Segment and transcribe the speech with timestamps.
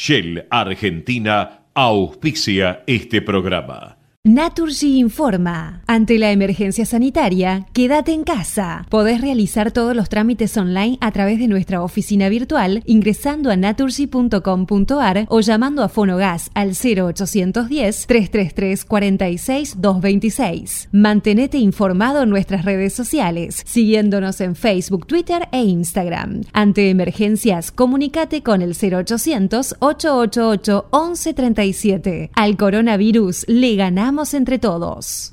[0.00, 3.97] Shell Argentina auspicia este programa.
[4.28, 5.80] Naturgy informa.
[5.86, 8.84] Ante la emergencia sanitaria, quédate en casa.
[8.90, 15.24] Podés realizar todos los trámites online a través de nuestra oficina virtual ingresando a naturgy.com.ar
[15.30, 20.88] o llamando a Fonogas al 0810 333 46 226.
[20.92, 26.42] Mantenete informado en nuestras redes sociales, siguiéndonos en Facebook, Twitter e Instagram.
[26.52, 32.30] Ante emergencias, comunícate con el 0800 888 1137.
[32.34, 35.32] Al coronavirus le ganamos entre todos.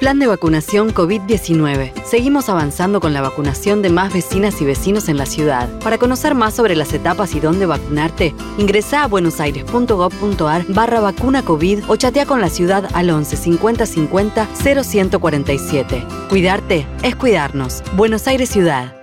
[0.00, 1.92] Plan de vacunación COVID-19.
[2.04, 5.68] Seguimos avanzando con la vacunación de más vecinas y vecinos en la ciudad.
[5.80, 11.84] Para conocer más sobre las etapas y dónde vacunarte, ingresa a buenosaires.gov.ar barra vacuna COVID
[11.88, 16.04] o chatea con la ciudad al 11 50 50 0147.
[16.28, 17.82] Cuidarte es cuidarnos.
[17.96, 18.96] Buenos Aires Ciudad.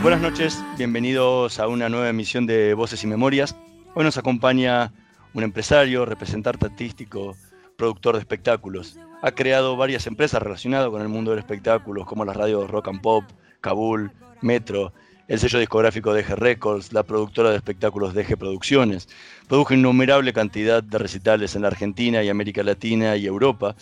[0.00, 3.56] Buenas noches, bienvenidos a una nueva emisión de Voces y Memorias.
[3.94, 4.92] Hoy nos acompaña
[5.34, 7.36] un empresario, representante artístico,
[7.76, 8.96] productor de espectáculos.
[9.22, 13.00] Ha creado varias empresas relacionadas con el mundo del espectáculo, como las radios Rock and
[13.00, 13.24] Pop,
[13.60, 14.92] Kabul, Metro,
[15.26, 19.08] el sello discográfico DG Records, la productora de espectáculos DG Producciones.
[19.48, 23.74] Produjo innumerable cantidad de recitales en la Argentina y América Latina y Europa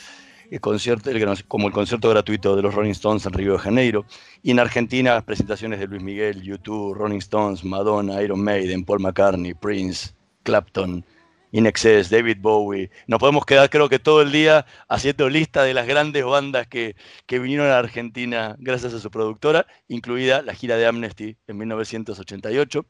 [0.60, 1.10] concierto,
[1.48, 4.04] como el concierto gratuito de los Rolling Stones en Río de Janeiro,
[4.42, 9.54] y en Argentina presentaciones de Luis Miguel, YouTube, Rolling Stones, Madonna, Iron Maiden, Paul McCartney,
[9.54, 11.04] Prince, Clapton,
[11.52, 12.90] Inexcess, David Bowie.
[13.06, 16.96] Nos podemos quedar creo que todo el día haciendo lista de las grandes bandas que,
[17.26, 22.86] que vinieron a Argentina gracias a su productora, incluida la gira de Amnesty en 1988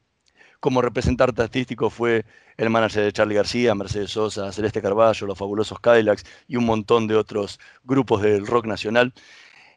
[0.59, 2.25] como representante artístico fue
[2.57, 7.07] el manager de Charlie García, Mercedes Sosa, Celeste Carballo, los fabulosos Cadillacs y un montón
[7.07, 9.13] de otros grupos del rock nacional.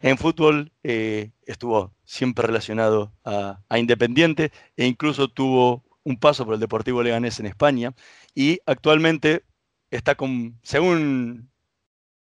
[0.01, 6.61] En fútbol eh, estuvo siempre relacionado a, Independiente e incluso tuvo un paso por el
[6.61, 7.95] Deportivo Leganés en España
[8.35, 9.45] y actualmente
[9.91, 11.51] está con, según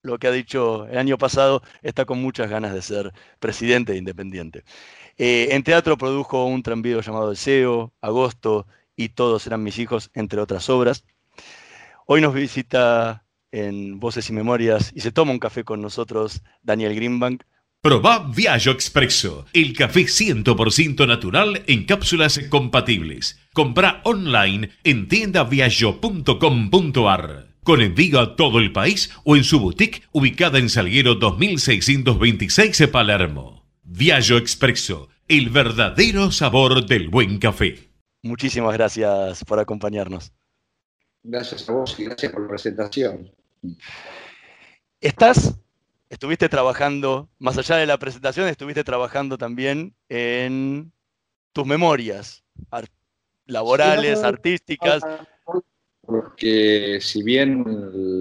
[0.02, 3.98] lo que ha dicho el año pasado, está con muchas ganas de ser presidente de
[3.98, 4.64] Independiente.
[5.18, 8.66] Eh, en teatro produjo un tranvío llamado Deseo, Agosto
[8.96, 11.04] y Todos eran mis hijos, entre otras obras.
[12.06, 16.94] Hoy nos visita en Voces y Memorias y se toma un café con nosotros Daniel
[16.94, 17.44] Greenbank.
[17.80, 23.38] Proba Viaggio Expresso, el café 100% natural en cápsulas compatibles.
[23.52, 30.58] Compra online en tiendaviaggio.com.ar con envío a todo el país o en su boutique ubicada
[30.58, 33.65] en Salguero 2626 Palermo.
[33.98, 37.88] Viaggio Expresso, el verdadero sabor del buen café.
[38.22, 40.34] Muchísimas gracias por acompañarnos.
[41.22, 43.32] Gracias a vos y gracias por la presentación.
[45.00, 45.58] Estás,
[46.10, 50.92] estuviste trabajando, más allá de la presentación, estuviste trabajando también en
[51.54, 52.44] tus memorias
[53.46, 55.02] laborales, artísticas.
[56.02, 57.64] Porque si bien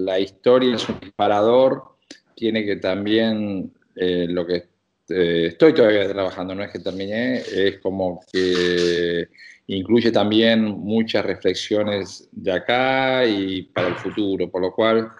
[0.06, 1.98] la historia es un disparador,
[2.34, 4.74] tiene que también eh, lo que
[5.08, 9.28] este, estoy todavía trabajando, no es que terminé, es como que
[9.68, 15.12] incluye también muchas reflexiones de acá y para el futuro, por lo cual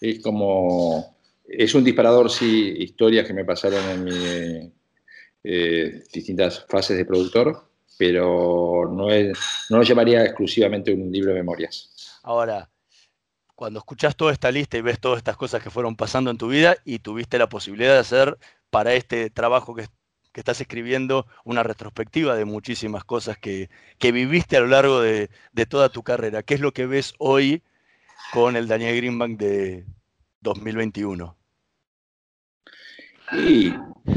[0.00, 4.72] es como, es un disparador, sí, historias que me pasaron en mis
[5.44, 7.68] eh, distintas fases de productor,
[7.98, 9.38] pero no, es,
[9.68, 12.20] no lo llamaría exclusivamente un libro de memorias.
[12.22, 12.70] Ahora,
[13.54, 16.48] cuando escuchás toda esta lista y ves todas estas cosas que fueron pasando en tu
[16.48, 18.38] vida y tuviste la posibilidad de hacer
[18.74, 19.86] para este trabajo que,
[20.34, 23.68] estás escribiendo una retrospectiva de muchísimas cosas que,
[24.00, 25.30] viviste a lo largo de,
[25.68, 26.42] toda tu carrera.
[26.42, 27.62] ¿Qué es lo que ves hoy
[28.32, 29.84] con el Daniel Greenbank de
[30.40, 31.36] 2021?
[33.30, 33.72] Sí,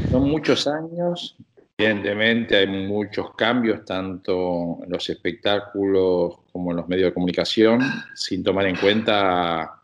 [0.10, 1.38] son muchos años.
[1.78, 7.82] Evidentemente hay muchos cambios, tanto en los espectáculos como en los medios de comunicación,
[8.16, 9.84] sin tomar en cuenta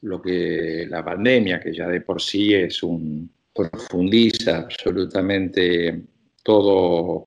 [0.00, 6.02] lo que la pandemia, que ya de por sí es un profundiza absolutamente
[6.42, 7.24] todos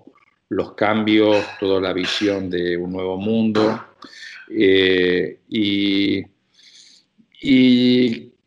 [0.49, 3.83] los cambios, toda la visión de un nuevo mundo.
[4.49, 6.21] Eh, y,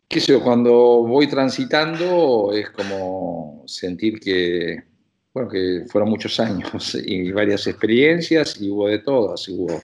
[0.09, 0.73] qué sé yo, cuando
[1.05, 4.83] voy transitando es como sentir que
[5.33, 9.83] bueno, que fueron muchos años y varias experiencias y hubo de todas, hubo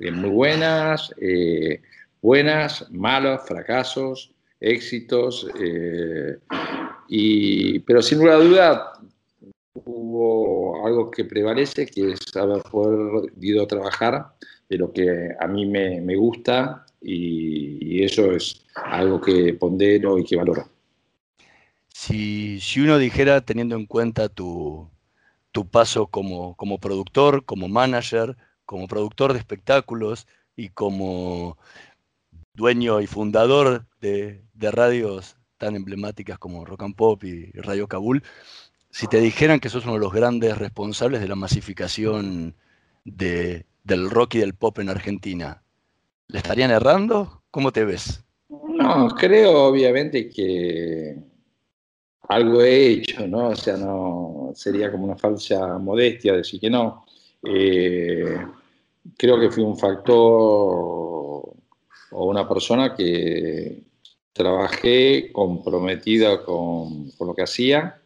[0.00, 1.80] eh, muy buenas, eh,
[2.20, 6.38] buenas, malas, fracasos, éxitos, eh,
[7.08, 8.92] y, pero sin lugar duda
[9.72, 14.26] hubo algo que prevalece, que es haber podido trabajar
[14.68, 20.24] de lo que a mí me, me gusta y, eso es algo que pondero y
[20.24, 20.68] que valoro.
[21.88, 24.90] Si, uno dijera, teniendo en cuenta tu,
[25.70, 31.58] paso como, productor, como manager, como productor de espectáculos y como
[32.54, 38.22] dueño y fundador de, radios tan emblemáticas como Rock and Pop y Radio Kabul,
[38.90, 42.56] si te dijeran que sos uno de los grandes responsables de la masificación
[43.04, 45.62] del rock y del pop en Argentina,
[46.28, 47.42] ¿le estarían errando?
[47.50, 48.24] ¿Cómo te ves?
[48.48, 51.16] No, creo obviamente que
[52.28, 53.48] algo he hecho, ¿no?
[53.48, 57.04] O sea, no sería como una falsa modestia decir que no.
[57.42, 58.36] Eh,
[59.16, 60.18] creo que fui un factor
[62.12, 63.89] o una persona que
[64.32, 68.00] trabajé comprometida con, lo que hacía,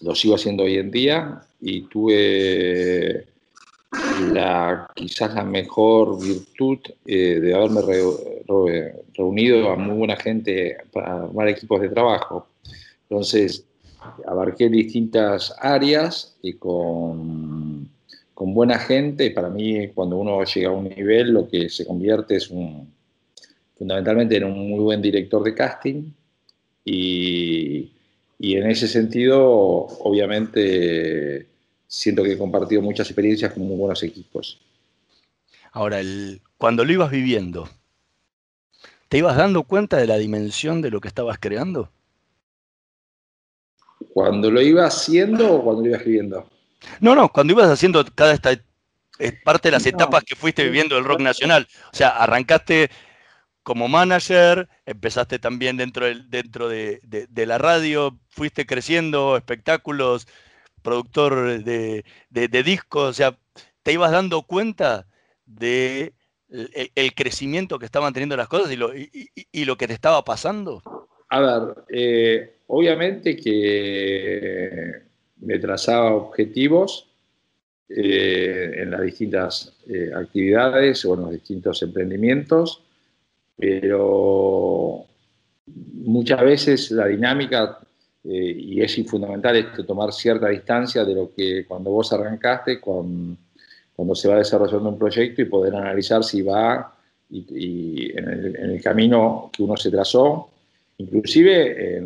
[0.00, 3.26] lo sigo haciendo hoy en día y tuve
[4.32, 7.80] la, quizás la mejor virtud eh, de haberme
[9.14, 12.46] reunido a muy buena gente para armar equipos de trabajo.
[13.08, 13.64] Entonces,
[14.26, 17.88] abarqué distintas áreas y con,
[18.34, 19.30] con buena gente.
[19.30, 22.92] Para mí, cuando uno llega a un nivel, lo que se convierte es un,
[23.78, 26.12] fundamentalmente en un muy buen director de casting.
[26.84, 27.92] Y,
[28.38, 31.46] y en ese sentido, obviamente,
[31.86, 34.60] siento que he compartido muchas experiencias con muy buenos equipos.
[35.72, 37.68] Ahora, el, cuando lo ibas viviendo,
[39.08, 41.90] ¿te ibas dando cuenta de la dimensión de lo que estabas creando?
[44.12, 46.48] ¿Cuando lo iba haciendo o cuando lo iba escribiendo?
[47.00, 48.58] No, no, cuando ibas haciendo cada esta
[49.44, 51.66] parte de las etapas que fuiste viviendo del rock nacional.
[51.92, 52.90] O sea, arrancaste
[53.68, 57.00] como manager, empezaste también dentro, dentro de,
[57.46, 60.26] la radio, fuiste creciendo, espectáculos,
[60.80, 62.02] productor de,
[62.64, 63.38] discos, o sea,
[63.82, 65.06] te ibas dando cuenta
[65.44, 66.14] de
[66.48, 70.82] el, crecimiento que estaban teniendo las cosas y lo, y lo que te estaba pasando.
[71.28, 74.92] A ver, eh, obviamente que
[75.42, 77.06] me trazaba objetivos
[77.90, 82.87] eh, en las distintas eh, actividades o en los distintos emprendimientos,
[83.58, 85.04] pero
[86.04, 87.78] muchas veces la dinámica,
[88.24, 94.28] y es fundamental, es tomar cierta distancia de lo que cuando vos arrancaste, cuando se
[94.28, 96.94] va desarrollando un proyecto y poder analizar si va
[97.30, 100.50] y, en, el, camino que uno se trazó
[100.98, 102.02] Inclusive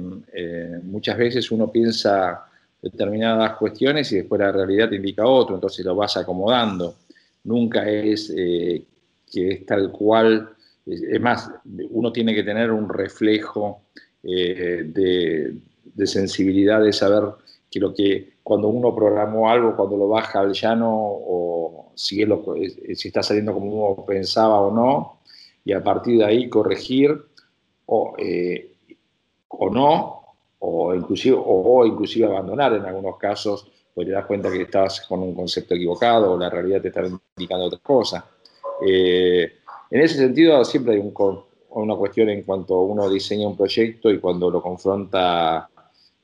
[0.85, 2.45] muchas veces uno piensa
[2.83, 6.97] determinadas cuestiones y después la realidad te indica otro, entonces lo vas acomodando.
[7.45, 8.83] Nunca es eh,
[9.31, 10.51] que es tal cual,
[10.87, 11.51] es, más,
[11.91, 13.83] uno tiene que tener un reflejo
[14.23, 17.25] eh, de, sensibilidad, de saber
[17.71, 22.45] que lo que cuando uno programó algo, cuando lo baja al llano o si, lo,
[22.95, 25.21] si está saliendo como uno pensaba o no,
[25.65, 27.17] y a partir de ahí corregir
[27.87, 28.75] o, eh,
[29.49, 30.23] o no,
[30.59, 35.21] o inclusive, o, inclusive abandonar en algunos casos, porque te das cuenta que estás con
[35.21, 37.03] un concepto equivocado o la realidad te está
[37.37, 38.25] indicando otra cosa.
[38.87, 39.59] Eh,
[39.93, 41.13] en ese sentido, siempre hay
[41.71, 45.69] una cuestión en cuanto uno diseña un proyecto y cuando lo confronta,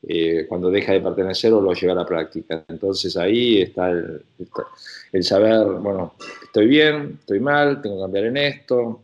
[0.03, 2.65] eh, cuando deja de pertenecer o lo lleva a la práctica.
[2.67, 4.23] Entonces ahí está el,
[5.13, 9.03] el saber, bueno, estoy bien, estoy mal, tengo que cambiar en esto,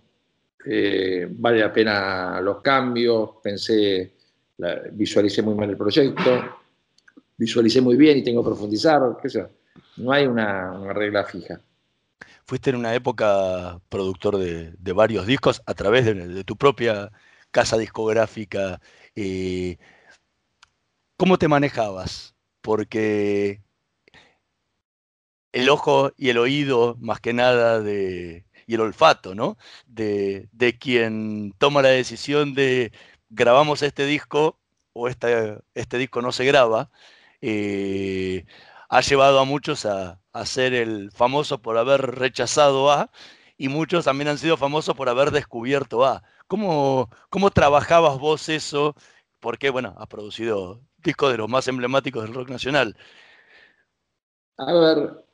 [0.66, 4.12] eh, vale la pena los cambios, pensé,
[4.92, 6.30] visualicé muy mal el proyecto,
[7.37, 9.47] visualicé muy bien y tengo que profundizar, qué sé,
[9.99, 11.61] no hay una, regla fija.
[12.46, 17.10] Fuiste en una época productor de, varios discos a través de, tu propia
[17.50, 18.80] casa discográfica.
[19.16, 19.78] Eh,
[21.16, 22.34] ¿Cómo te manejabas?
[22.60, 23.62] Porque
[25.52, 29.56] el ojo y el oído, más que nada, de, y el olfato, ¿no?
[29.86, 30.48] De,
[30.80, 32.92] quien toma la decisión de
[33.30, 34.58] grabamos este disco
[34.92, 36.90] o este, este disco no se graba,
[37.40, 38.46] eh,
[38.94, 43.10] ha llevado a muchos a, ser el famoso por haber rechazado A
[43.58, 46.22] y muchos también han sido famosos por haber descubierto A.
[46.46, 48.94] ¿Cómo, cómo trabajabas vos eso?
[49.40, 52.96] Porque, bueno, has producido discos de los más emblemáticos del rock nacional.
[54.58, 55.24] A ver,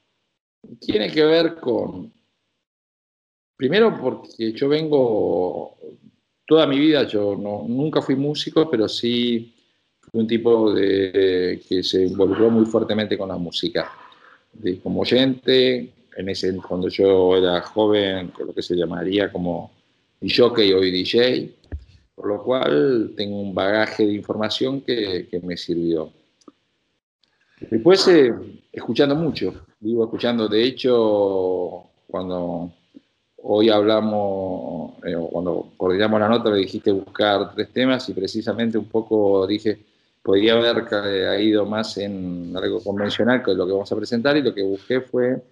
[0.80, 2.10] tiene que ver con,
[3.56, 5.76] primero porque yo vengo,
[6.46, 9.59] toda mi vida, yo no, nunca fui músico, pero sí
[10.12, 13.90] un tipo de, que se involucró muy fuertemente con la música.
[14.52, 19.70] De, como oyente, en ese, cuando yo era joven, con lo que se llamaría como
[20.20, 21.54] DJ hoy DJ,
[22.14, 26.12] por lo cual tengo un bagaje de información que, que me sirvió.
[27.70, 28.34] Después, eh,
[28.72, 32.72] escuchando mucho, vivo escuchando, de hecho, cuando
[33.42, 38.86] hoy hablamos, eh, cuando coordinamos la nota, me dijiste buscar tres temas y precisamente un
[38.86, 39.78] poco dije,
[40.22, 44.54] podría haber ido más en algo convencional que lo que vamos a presentar y lo
[44.54, 45.42] que busqué fue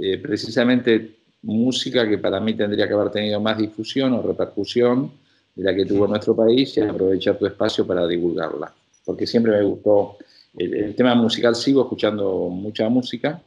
[0.00, 5.10] eh, precisamente música que para mí tendría que haber tenido más difusión o repercusión
[5.54, 8.72] de la que tuvo nuestro país y aprovechar tu espacio para divulgarla,
[9.04, 10.16] porque siempre me gustó
[10.56, 13.40] el, tema musical, sigo escuchando mucha música,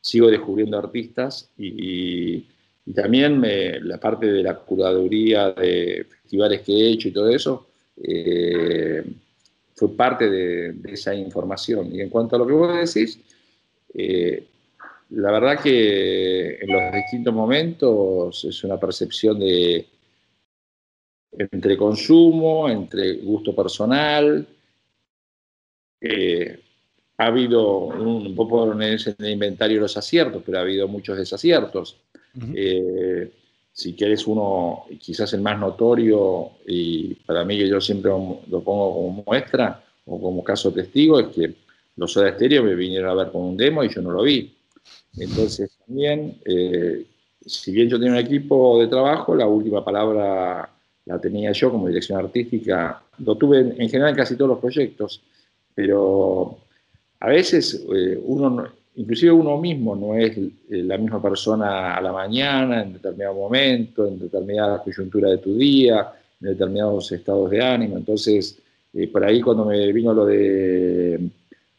[0.00, 2.44] sigo descubriendo artistas y,
[2.94, 3.42] también
[3.82, 7.66] la parte de la curaduría de festivales que he hecho y todo eso
[8.00, 9.04] eh,
[9.76, 11.94] fue parte de, esa información.
[11.94, 13.20] Y en cuanto a lo que vos decís,
[13.94, 14.46] eh,
[15.10, 19.86] la verdad que en los distintos momentos es una percepción de
[21.38, 24.46] entre consumo, entre gusto personal,
[26.00, 26.60] eh,
[27.18, 31.98] ha habido, un, poco en el inventario los aciertos, pero ha habido muchos desaciertos.
[32.54, 33.30] Eh,
[33.76, 38.94] si quieres uno, quizás el más notorio, y para mí que yo siempre lo pongo
[38.94, 41.54] como muestra o como caso testigo, es que
[41.96, 44.54] los Soda me vinieron a ver con un demo y yo no lo vi.
[45.18, 47.04] Entonces también, eh,
[47.44, 50.70] si bien yo tenía un equipo de trabajo, la última palabra
[51.04, 53.02] la tenía yo como dirección artística.
[53.18, 55.20] Lo tuve en general en casi todos los proyectos
[55.76, 56.58] pero
[57.20, 58.66] a veces eh, uno,
[58.96, 64.06] inclusive uno mismo no es eh, la misma persona a la mañana, en determinado momento,
[64.06, 67.96] en determinada coyuntura de tu día, en determinados estados de ánimo.
[67.96, 68.58] Entonces,
[68.94, 71.20] eh, por ahí cuando me vino lo de,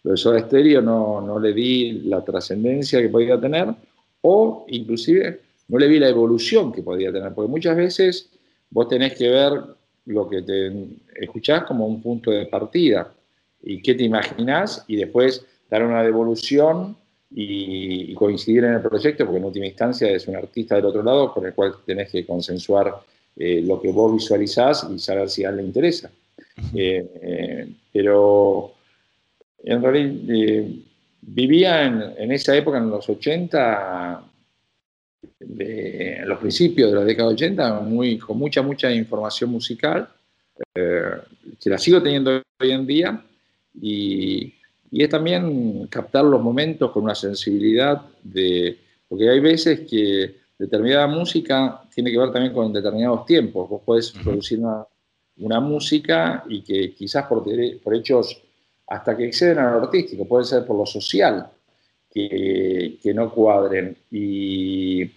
[0.04, 3.68] lo de no, no le di la trascendencia que podía tener,
[4.22, 8.30] o inclusive no le vi la evolución que podía tener, porque muchas veces
[8.70, 9.54] vos tenés que ver
[10.06, 10.72] lo que te
[11.16, 13.12] escuchás como un punto de partida
[13.64, 16.96] y qué te imaginas y después dar una devolución
[17.30, 21.34] y, coincidir en el proyecto, porque en última instancia es un artista del otro lado
[21.34, 22.94] con el cual tenés que consensuar
[23.36, 26.10] eh, lo que vos visualizás y saber si a él le interesa.
[26.74, 28.74] Eh, eh, pero
[29.64, 30.66] en realidad
[31.22, 34.24] vivía en, esa época, en los 80,
[35.40, 40.08] en los principios de la década 80, muy, con mucha, mucha información musical,
[40.74, 43.24] que la sigo teniendo hoy en día,
[43.82, 44.54] y,
[44.92, 48.78] es también captar los momentos con una sensibilidad de,
[49.08, 53.70] porque hay veces que determinada música tiene que ver también con determinados tiempos.
[53.70, 57.44] Vos podés producir una, música y que quizás por,
[57.84, 58.42] por hechos
[58.88, 61.50] hasta que exceden a lo artístico, puede ser por lo social,
[62.10, 63.96] que, que no cuadren.
[64.10, 65.12] Y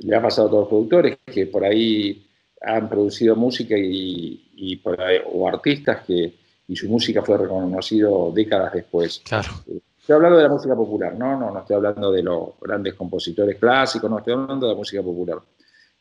[0.00, 2.26] le ha pasado a todos los productores que por ahí
[2.62, 4.98] han producido música y, y por
[5.32, 6.39] o artistas que
[6.70, 9.20] y su música fue reconocido décadas después.
[9.24, 9.50] Claro.
[9.66, 11.38] Eh, estoy hablando de la música popular, ¿no?
[11.38, 15.02] No, no estoy hablando de los grandes compositores clásicos, no, estoy hablando de la música
[15.02, 15.38] popular.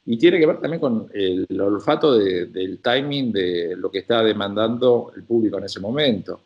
[0.06, 5.12] Y tiene que ver también con el, olfato del timing de lo que está demandando
[5.16, 6.42] el público en ese momento.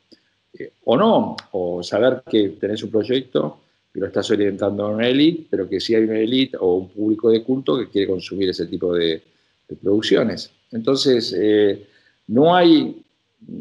[0.58, 3.58] Eh, o no, o saber que tenés un proyecto
[3.94, 6.89] que lo estás orientando a una élite, pero que sí hay una élite o un
[6.89, 9.22] público de culto que quiere consumir ese tipo de,
[9.82, 10.51] producciones.
[10.72, 11.88] Entonces, eh,
[12.27, 13.03] no hay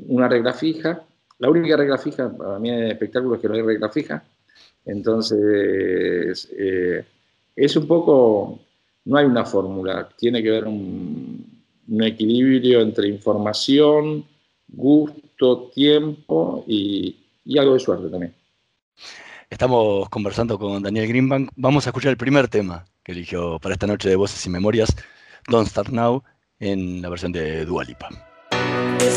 [0.09, 1.03] una regla fija.
[1.39, 4.23] La única regla fija para mí en el espectáculo es que no hay regla fija.
[4.85, 7.05] Entonces, eh,
[7.55, 8.61] es un poco,
[9.05, 11.51] no hay una fórmula, tiene que haber un,
[12.01, 14.25] equilibrio entre información,
[14.69, 17.17] gusto, tiempo y,
[17.59, 18.35] algo de suerte también.
[19.51, 21.51] Estamos conversando con Daniel Greenbank.
[21.57, 24.97] Vamos a escuchar el primer tema que eligió para esta noche de Voces y Memorias,
[25.49, 26.23] Don't Start Now,
[26.61, 28.09] en la versión de Dua Lipa.
[28.09, 28.32] Thinking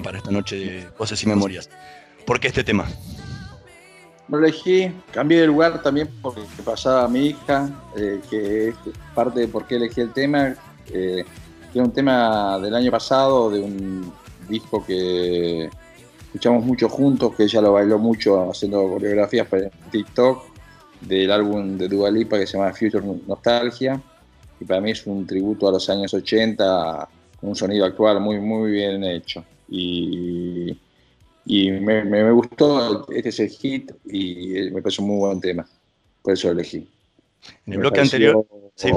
[0.00, 1.68] Para esta noche de Voces y Memorias.
[2.24, 2.86] ¿Por qué este tema?
[4.28, 8.74] Lo elegí, cambié de lugar también porque pasaba a mi hija, eh, que es
[9.14, 10.54] parte de por qué elegí el tema,
[10.86, 11.24] eh,
[11.72, 14.12] que es un tema del año pasado, de un
[14.48, 15.68] disco que
[16.26, 20.44] escuchamos mucho juntos, que ella lo bailó mucho haciendo coreografías para TikTok,
[21.02, 24.00] del álbum de Dua Lipa que se llama Future Nostalgia,
[24.58, 28.38] y para mí es un tributo a los años 80, con un sonido actual muy,
[28.38, 29.44] muy bien hecho.
[29.68, 30.78] Y
[31.46, 35.40] y me, me- me gustó, este es el hit y me pareció un muy buen
[35.40, 35.68] tema,
[36.22, 36.88] por eso lo elegí.
[37.66, 38.38] En el Me bloque anterior,
[38.76, 38.92] sí.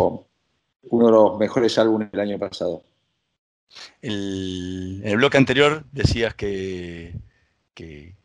[0.89, 2.81] uno de los mejores álbumes del año pasado.
[4.01, 7.15] el- en el bloque anterior decías que,
[7.73, 8.15] que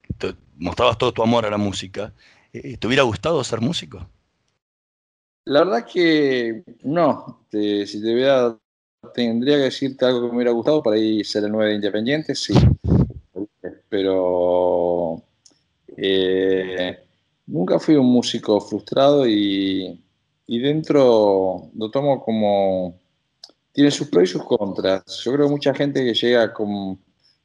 [0.58, 2.14] mostrabas todo tu amor a la música.
[2.52, 4.08] Eh, ¿Te hubiera gustado ser músico?
[5.44, 8.58] La verdad que no, te- si te hubiera,
[9.14, 12.34] tendría que decirte algo que me hubiera gustado para ir ser el 9 de Independiente,
[12.34, 12.54] sí.
[13.88, 15.22] Pero
[15.96, 16.98] eh,
[17.46, 20.00] nunca fui un músico frustrado y,
[20.46, 22.98] y dentro lo tomo como...
[23.72, 25.22] Tiene sus pros y sus contras.
[25.24, 26.98] Yo creo que mucha gente que llega con,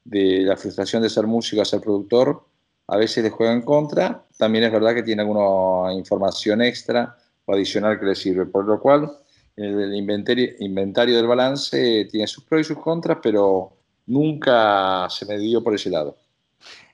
[0.03, 2.43] de la frustración de ser músico a ser productor,
[2.87, 4.25] a veces le juega en contra.
[4.37, 7.15] También es verdad que tiene alguna información extra
[7.45, 8.47] o adicional que le sirve.
[8.47, 9.11] Por lo cual,
[9.57, 13.73] el inventario, inventario del balance tiene sus pros y sus contras, pero
[14.07, 16.15] nunca se me dio por ese lado.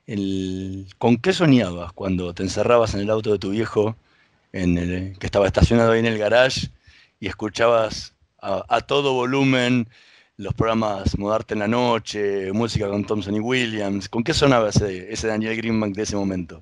[0.06, 3.96] El- ¿Con qué soñabas cuando te encerrabas en el auto de tu viejo,
[4.52, 6.70] en el- que estaba estacionado ahí en el garage,
[7.20, 9.88] y escuchabas a, a todo volumen
[10.36, 14.08] los programas Mudarte en la Noche, música con Thompson y Williams?
[14.08, 16.60] ¿Con qué sonaba ese, ese Daniel Greenbank de ese momento?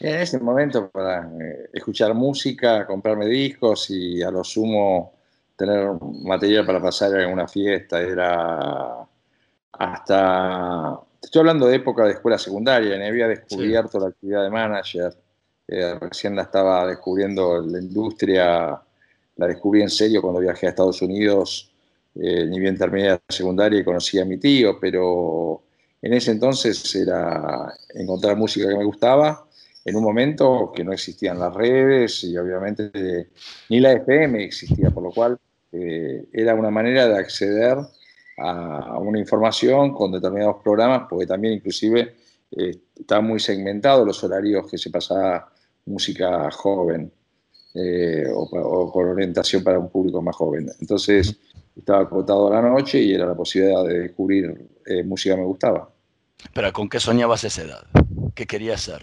[0.00, 5.14] En ese momento, para eh, escuchar música, comprarme discos y a lo sumo
[5.62, 5.90] tener
[6.24, 9.06] material para pasar en una fiesta, era
[9.72, 15.16] hasta, estoy hablando de época de escuela secundaria, ni había descubierto la actividad de manager,
[15.68, 18.82] eh, recién la estaba descubriendo la industria,
[19.36, 21.72] la descubrí en serio cuando viajé a Estados Unidos,
[22.16, 25.62] eh, ni bien terminé la secundaria y conocí a mi tío, pero
[26.02, 29.46] en ese entonces era encontrar música que me gustaba,
[29.84, 33.28] en un momento que no existían las redes y obviamente
[33.68, 35.38] ni la FM existía, por lo cual
[35.72, 37.78] eh, era una manera de acceder
[38.38, 42.14] a una información con determinados programas, porque también inclusive
[42.50, 45.50] eh, estaban muy segmentados los horarios que se pasaba
[45.86, 47.10] música joven
[47.74, 50.70] eh, o, con orientación para un público más joven.
[50.80, 51.38] Entonces
[51.74, 55.46] estaba acotado a la noche y era la posibilidad de descubrir eh, música que me
[55.46, 55.90] gustaba.
[56.52, 57.84] Pero ¿con qué soñabas esa edad?
[58.34, 59.02] ¿Qué querías ser?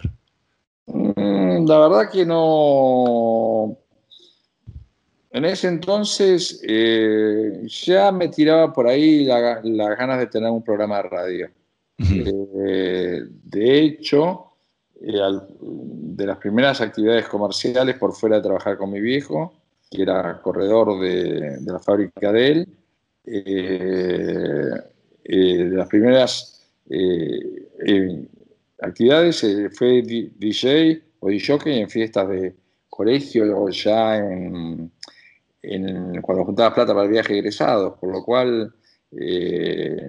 [0.86, 3.76] Mm, la verdad que no...
[5.32, 9.62] En ese entonces eh, ya me tiraba por ahí las
[9.98, 11.50] ganas de tener un programa de radio.
[11.98, 14.46] Eh, de hecho,
[15.00, 19.52] de las primeras actividades comerciales por fuera de trabajar con mi viejo,
[19.90, 22.68] que era corredor de, la fábrica de él,
[23.24, 24.82] de
[25.76, 28.26] las primeras eh,
[28.80, 32.54] actividades eh, fue DJ o DJ en fiestas de
[32.88, 34.90] colegio o ya en,
[36.22, 38.74] cuando juntaba plata para el viaje egresado, por lo cual,
[39.12, 40.08] eh,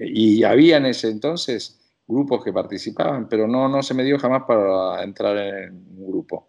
[0.00, 4.44] y había en ese entonces grupos que participaban, pero no, no se me dio jamás
[4.46, 6.48] para entrar en un grupo.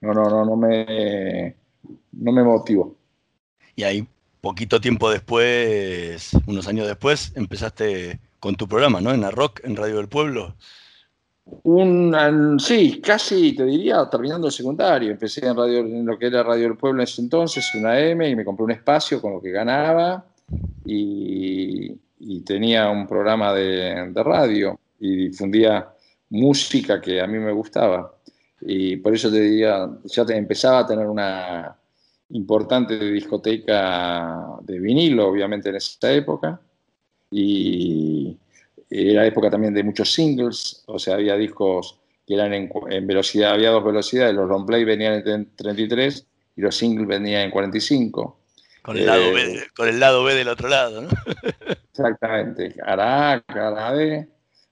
[0.00, 1.56] No, no, no, no me,
[2.12, 2.96] no me motivó.
[3.74, 4.06] Y ahí,
[4.40, 9.12] poquito tiempo después, unos años después, empezaste con tu programa, ¿no?
[9.12, 10.54] En la Rock, en Radio del Pueblo.
[11.62, 15.10] Un, sí, casi te diría terminando el secundario.
[15.10, 18.28] Empecé en, radio, en lo que era Radio del Pueblo en ese entonces, una M,
[18.28, 20.24] y me compré un espacio con lo que ganaba
[20.84, 21.96] y,
[22.44, 25.88] tenía un programa de, radio y difundía
[26.30, 28.14] música que a mí me gustaba.
[28.62, 31.76] Y por eso te diría, ya te, empezaba a tener una
[32.30, 36.60] importante discoteca de vinilo, obviamente en esa época
[37.30, 38.36] y
[38.90, 43.70] era época también de muchos singles, o sea, había discos que eran en, velocidad, había
[43.70, 46.26] dos velocidades, los long play venían en 33
[46.56, 48.36] y los singles venían en 45.
[48.82, 51.08] Con el, lado, B, eh, con el lado B del otro lado, ¿no?
[51.92, 54.28] exactamente, Caracas, B.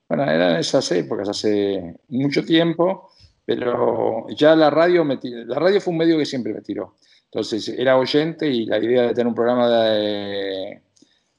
[0.09, 3.11] Bueno, eran esas épocas, hace mucho tiempo,
[3.44, 6.96] pero ya la radio, me, la radio fue un medio que siempre me tiró.
[7.24, 10.81] Entonces era oyente y la idea de tener un programa de,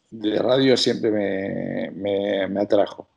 [0.10, 1.12] de radio siempre
[1.92, 3.08] me, atrajo.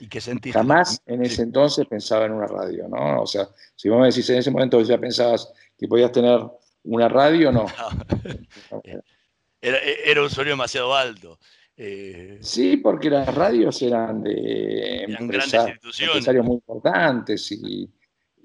[0.00, 0.56] ¿Y qué sentiste?
[0.56, 3.22] Jamás en ese entonces pensaba en una radio, ¿no?
[3.22, 6.40] O sea, si vos me decís en ese momento ya pensabas que podías tener
[6.84, 7.66] una radio, no.
[9.60, 11.40] Era, un sueño demasiado alto.
[11.76, 17.90] Eh, sí, porque las radios eran de empresarios muy importantes y,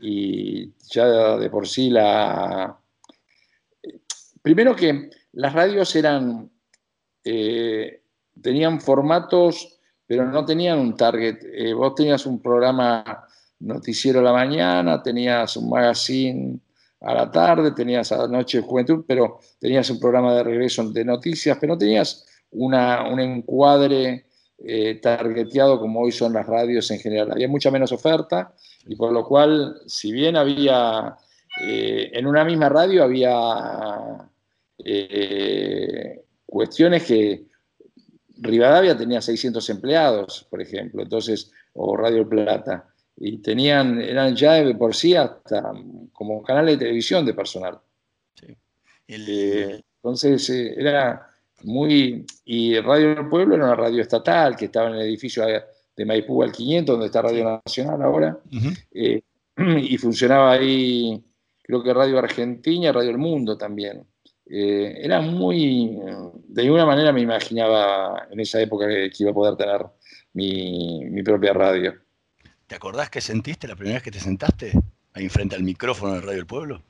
[0.01, 2.77] y ya de por sí la...
[4.41, 6.51] Primero que las radios eran
[7.23, 8.01] eh,
[8.41, 11.39] tenían formatos, pero no tenían un target.
[11.43, 13.25] Eh, vos tenías un programa
[13.59, 16.59] noticiero a la mañana, tenías un magazine
[17.01, 21.05] a la tarde, tenías a la noche juventud, pero tenías un programa de regreso de
[21.05, 24.25] noticias, pero no tenías una, un encuadre
[24.57, 27.31] eh, targeteado como hoy son las radios en general.
[27.31, 28.53] Había mucha menos oferta
[28.85, 31.15] y por lo cual, si bien había,
[31.59, 34.29] en una misma radio había
[36.53, 37.47] cuestiones que
[38.37, 42.87] Rivadavia tenía 600 empleados, por ejemplo, entonces, o Radio Plata,
[43.17, 45.73] y tenían, eran ya de por sí hasta
[46.11, 47.79] como canal de televisión de personal.
[49.07, 51.27] Eh, entonces, eh, era
[51.63, 52.25] muy.
[52.45, 55.43] Y Radio del Pueblo era una radio estatal que estaba en el edificio
[55.95, 58.37] de Maipú al 500, donde está Radio Nacional ahora,
[58.91, 59.21] eh,
[59.57, 61.19] y funcionaba ahí,
[61.63, 64.05] creo que Radio Argentina Radio El Mundo también.
[64.45, 65.97] Eh, era muy,
[66.47, 69.85] de alguna manera me imaginaba en esa época que, iba a poder tener
[70.33, 71.93] mi, propia radio.
[72.67, 74.73] ¿Te acordás qué sentiste la primera vez que te sentaste
[75.13, 76.83] ahí frente al micrófono de Radio del Pueblo?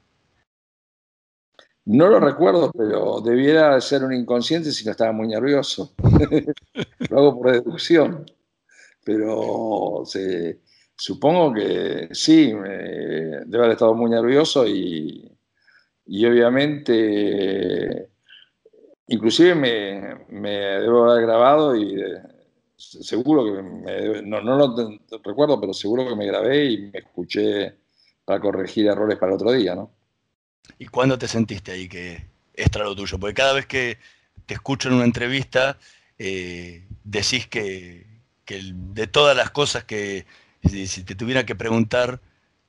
[1.86, 5.94] No lo recuerdo, pero debiera ser un inconsciente si no estaba muy nervioso.
[7.10, 8.26] lo hago por deducción.
[9.04, 10.04] Pero
[10.96, 15.33] supongo que sí, debe haber estado muy nervioso y,
[16.06, 18.10] y obviamente,
[19.08, 22.22] inclusive me, debo haber grabado y eh,
[22.76, 27.76] seguro que, me, no, lo recuerdo, pero seguro que me grabé y me escuché
[28.26, 29.92] para corregir errores para el otro día, ¿no?
[30.80, 33.20] ¿Y cuándo te sentiste ahí que extra lo tuyo?
[33.20, 33.98] Porque cada vez que
[34.46, 35.78] te escucho en una entrevista,
[36.18, 38.06] eh, decís que,
[38.46, 40.26] que, de todas las cosas que,
[40.63, 42.22] si te tuviera que preguntar,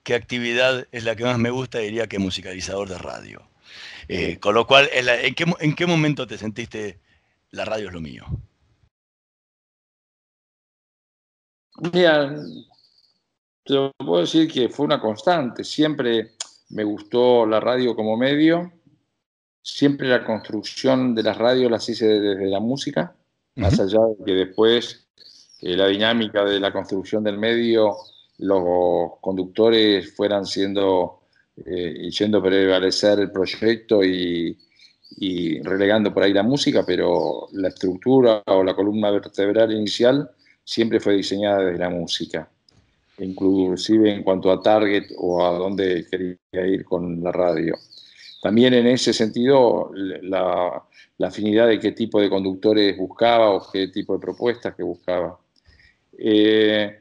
[0.05, 3.43] qué actividad es la que más me gusta, diría que musicalizador de radio.
[4.07, 7.01] Eh, con lo cual, ¿en qué, momento te sentiste
[7.51, 8.25] la radio es lo mío?
[11.93, 12.37] Mira,
[13.65, 15.65] te puedo decir que fue una constante.
[15.65, 16.33] Siempre
[16.69, 18.73] me gustó la radio como medio.
[19.63, 23.17] Siempre la construcción de las radios las hice desde la música.
[23.57, 25.07] más allá de que después
[25.63, 27.97] eh, la dinámica de la construcción del medio,
[28.39, 31.21] los conductores fueran siendo,
[31.65, 34.57] eh, yendo a prevalecer el proyecto y,
[35.63, 40.29] relegando por ahí la música, pero la estructura o la columna vertebral inicial
[40.65, 42.49] siempre fue diseñada desde la música,
[43.19, 47.77] inclusive en cuanto a target o a dónde quería ir con la radio.
[48.43, 50.83] También en ese sentido, la,
[51.21, 55.39] afinidad de qué tipo de conductores buscaba o qué tipo de propuestas que buscaba.
[56.19, 56.99] Eh,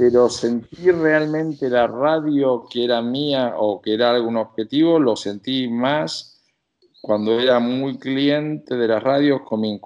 [0.00, 5.68] pero sentir realmente la radio que era mía o que era algún objetivo, lo sentí
[5.68, 6.40] más
[7.02, 9.78] cuando era muy cliente de las radios con mi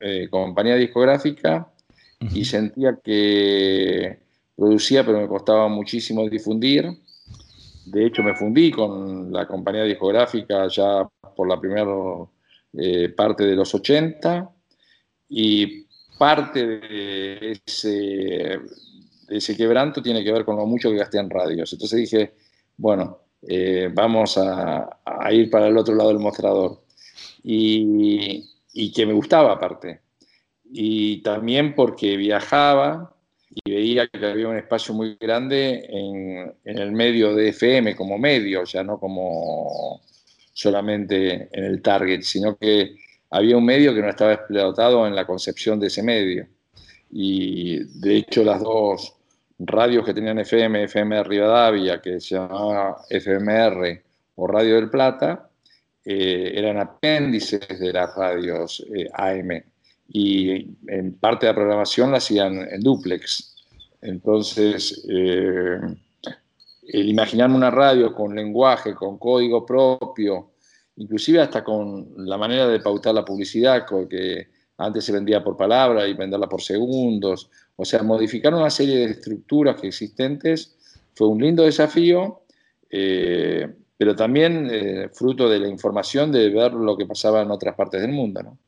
[0.00, 1.72] eh, compañía discográfica
[2.18, 4.18] y sentía que
[4.56, 6.90] producía, pero me costaba muchísimo difundir.
[7.86, 11.86] De hecho, me fundí con la compañía discográfica ya por la primera
[12.72, 14.50] eh, parte de los 80
[15.28, 15.86] y
[16.18, 18.58] parte de ese,
[19.36, 21.72] ese quebranto tiene que ver con lo mucho que gasté en radios.
[21.72, 22.34] Entonces dije,
[22.76, 24.98] bueno, eh, vamos a,
[25.32, 26.82] ir para el otro lado del mostrador.
[27.42, 28.50] Y,
[28.94, 30.00] que me gustaba aparte.
[30.72, 33.14] Y también porque viajaba
[33.50, 38.18] y veía que había un espacio muy grande en, en el medio de FM como
[38.18, 40.00] medio, ya no como
[40.52, 42.96] solamente en el target, sino que
[43.30, 46.48] había un medio que no estaba explotado en la concepción de ese medio.
[47.10, 49.14] Y de hecho las dos
[49.66, 54.02] radios que tenían FM, FM de Rivadavia, que se llamaba FMR
[54.36, 55.48] o Radio del Plata,
[56.04, 59.62] eh, eran apéndices de las radios eh, AM
[60.08, 63.54] y en parte de la programación la hacían en duplex.
[64.02, 65.78] Entonces, eh,
[66.88, 70.50] el imaginarme una radio con lenguaje, con código propio,
[70.96, 76.06] inclusive hasta con la manera de pautar la publicidad, que antes se vendía por palabra
[76.06, 80.76] y venderla por segundos, o sea, modificar una serie de estructuras que existentes
[81.14, 82.42] fue un lindo desafío,
[82.90, 87.74] eh, pero también eh, fruto de la información de ver lo que pasaba en otras
[87.74, 88.42] partes del mundo.
[88.42, 88.58] ¿no?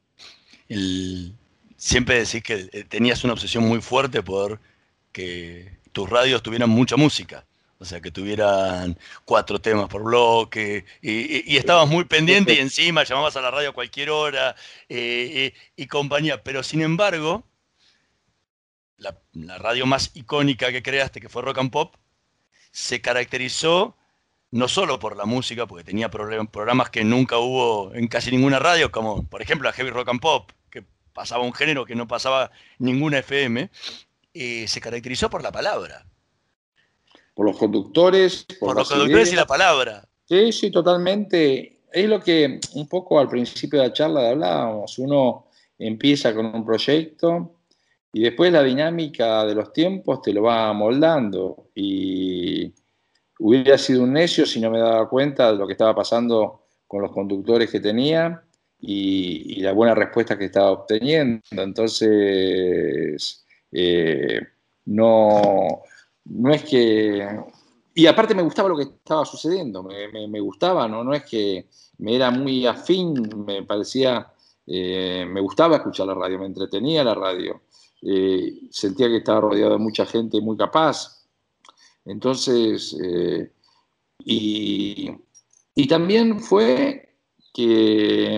[1.76, 4.60] siempre decís que eh, tenías una obsesión muy fuerte por
[5.12, 7.44] que tus radios tuvieran mucha música.
[7.78, 13.36] O sea, que tuvieran cuatro temas por bloque, y, estabas muy pendiente y encima llamabas
[13.36, 14.56] a la radio a cualquier hora
[14.88, 16.42] y compañía.
[16.42, 17.44] Pero sin embargo,
[18.98, 21.94] la, radio más icónica que creaste, que fue Rock and Pop,
[22.70, 23.96] se caracterizó
[24.50, 28.90] no solo por la música, porque tenía programas que nunca hubo en casi ninguna radio,
[28.90, 32.50] como por ejemplo la Heavy Rock and Pop, que pasaba un género que no pasaba
[32.78, 33.70] ninguna FM,
[34.34, 36.06] eh, se caracterizó por la palabra.
[37.34, 38.46] Por los conductores.
[38.58, 40.08] Por, los conductores y la palabra.
[40.26, 41.80] Sí, sí, totalmente.
[41.92, 44.98] Es lo que un poco al principio de la charla hablábamos.
[44.98, 45.46] Uno
[45.78, 47.55] empieza con un proyecto,
[48.16, 51.68] y después la dinámica de los tiempos te lo va moldando.
[51.74, 52.72] Y
[53.40, 57.02] hubiera sido un necio si no me daba cuenta de lo que estaba pasando con
[57.02, 58.42] los conductores que tenía
[58.80, 61.42] y, la buena respuesta que estaba obteniendo.
[61.50, 64.40] Entonces, eh,
[64.86, 65.82] no,
[66.24, 67.28] no es que...
[67.92, 71.04] Y aparte me gustaba lo que estaba sucediendo, me, gustaba, ¿no?
[71.04, 71.66] no es que
[71.98, 74.32] me era muy afín, me parecía,
[74.66, 77.60] eh, me gustaba escuchar la radio, me entretenía la radio.
[78.02, 81.24] Eh, sentía que estaba rodeado de mucha gente muy capaz.
[82.04, 83.52] Entonces, eh,
[84.24, 85.10] y,
[85.88, 87.16] también fue
[87.54, 88.34] que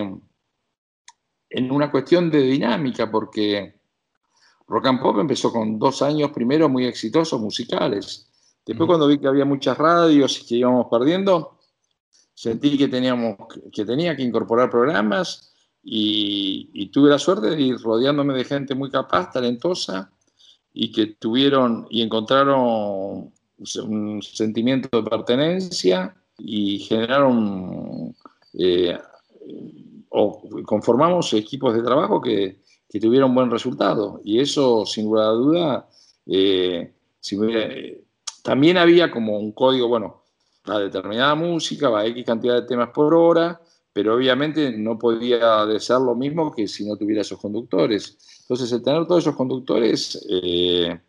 [1.49, 3.75] en una cuestión de dinámica, porque
[4.67, 8.27] Rock and Pop empezó con dos años primero muy exitosos musicales.
[8.65, 11.57] Después cuando vi que había muchas radios y que íbamos perdiendo,
[12.33, 13.35] sentí que, teníamos,
[13.73, 15.49] que tenía que incorporar programas
[15.83, 20.11] y, tuve la suerte de ir rodeándome de gente muy capaz, talentosa,
[20.73, 23.31] y que tuvieron y encontraron
[23.83, 28.15] un sentimiento de pertenencia y generaron
[28.53, 28.97] eh,
[30.09, 34.21] o conformamos equipos de trabajo que, que, tuvieron buen resultado.
[34.23, 35.89] Y eso, sin lugar a duda,
[36.25, 36.93] eh,
[38.43, 40.23] también había como un código, bueno,
[40.65, 43.61] la determinada música, va a X cantidad de temas por hora,
[43.93, 48.17] pero obviamente no podía ser lo mismo que si no tuviera esos conductores.
[48.41, 50.99] Entonces, el tener todos esos conductores eh,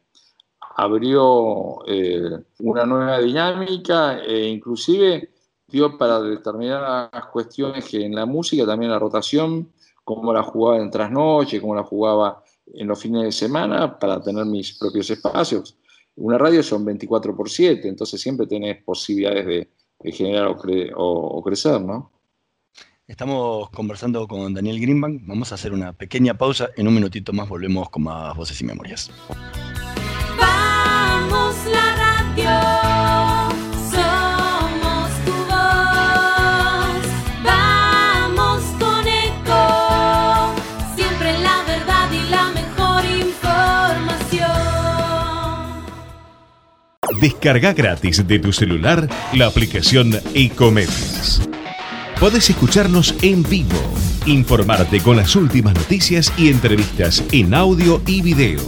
[0.76, 5.30] abrió eh, una nueva dinámica e inclusive
[5.68, 9.72] dio para determinadas cuestiones que en la música, también la rotación,
[10.04, 14.44] cómo la jugaba en trasnoche, cómo la jugaba en los fines de semana para tener
[14.46, 15.76] mis propios espacios.
[16.16, 19.68] Una radio son 24 por 7, entonces siempre tenés posibilidades de,
[20.12, 22.10] generar o, o crecer, ¿no?
[23.10, 25.22] Estamos conversando con Daniel Greenbank.
[25.26, 26.68] Vamos a hacer una pequeña pausa.
[26.76, 29.10] En un minutito más volvemos con más voces y memorias.
[30.38, 32.50] Vamos la radio,
[33.90, 37.02] somos tu voz.
[37.42, 40.54] Vamos con eco,
[40.94, 44.40] siempre la verdad y la mejor información.
[47.20, 51.49] Descarga gratis de tu celular la aplicación Ecomedios.
[52.20, 53.80] Podés escucharnos en vivo,
[54.26, 58.60] informarte con las últimas noticias y entrevistas en audio y video.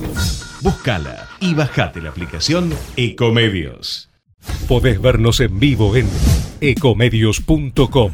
[0.63, 4.09] Búscala y bajate la aplicación Ecomedios.
[4.67, 6.09] Podés vernos en vivo en
[6.63, 7.77] ecomedios.com.
[7.77, 8.13] Ecomedios.com.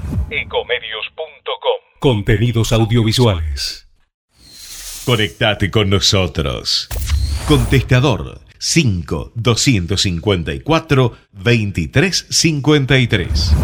[2.00, 3.88] Contenidos audiovisuales.
[5.04, 6.88] Conectate con nosotros.
[7.46, 13.54] Contestador 5 254 2353.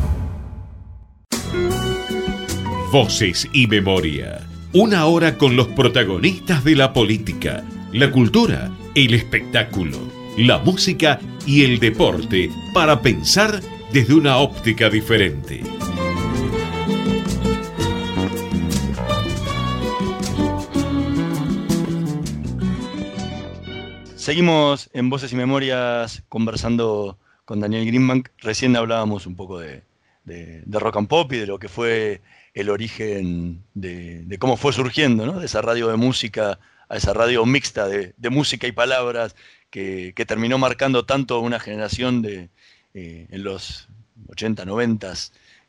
[2.94, 4.46] Voces y memoria.
[4.72, 9.98] Una hora con los protagonistas de la política, la cultura, el espectáculo,
[10.38, 13.60] la música y el deporte para pensar
[13.92, 15.60] desde una óptica diferente.
[24.16, 28.28] Seguimos en Voces y Memorias conversando con Daniel Greenbank.
[28.38, 29.82] Recién hablábamos un poco de,
[30.24, 32.22] de- de rock and pop y de lo que fue
[32.54, 35.40] el origen de, de cómo fue surgiendo, ¿no?
[35.40, 39.34] De esa radio de música a esa radio mixta de, de música y palabras
[39.70, 42.48] que, que terminó marcando tanto una generación de,
[42.94, 43.88] eh, en los
[44.28, 45.12] 80, 90,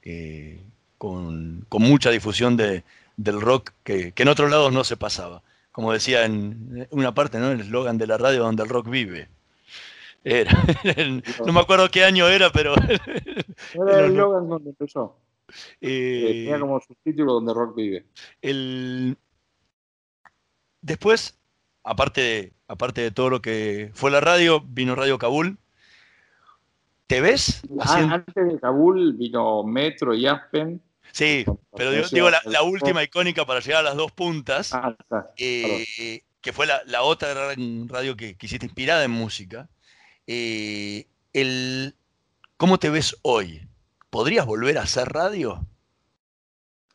[0.03, 0.59] eh,
[0.97, 2.83] con, con mucha difusión de-
[3.17, 5.41] del rock que, que en otros lados no se pasaba.
[5.71, 7.51] Como decía en una parte, ¿no?
[7.51, 9.27] El eslogan de la radio donde el rock vive.
[10.23, 10.51] Era,
[11.45, 12.75] no me acuerdo qué año era, pero
[13.73, 14.07] Era el No, no.
[14.09, 15.17] Logan donde empezó.
[15.81, 18.05] Eh, eh, tenía como subtítulo donde rock vive.
[18.41, 19.17] el...
[20.81, 21.39] Después,
[21.83, 25.57] aparte de, aparte de todo lo que fue la radio, vino Radio Kabul.
[27.07, 27.63] ¿Te ves?
[27.79, 30.81] Ah, antes de Kabul vino Metro y Aspen.
[31.11, 35.31] Sí, pero digo, la, última icónica para llegar a las dos puntas, Ah, está.
[35.37, 37.33] eh, que fue la, la otra
[37.87, 39.69] radio que, que hiciste inspirada en música.
[40.27, 41.95] Eh, el,
[42.57, 43.67] ¿Cómo te ves hoy?
[44.15, 45.67] ¿Podrías volver a hacer radio?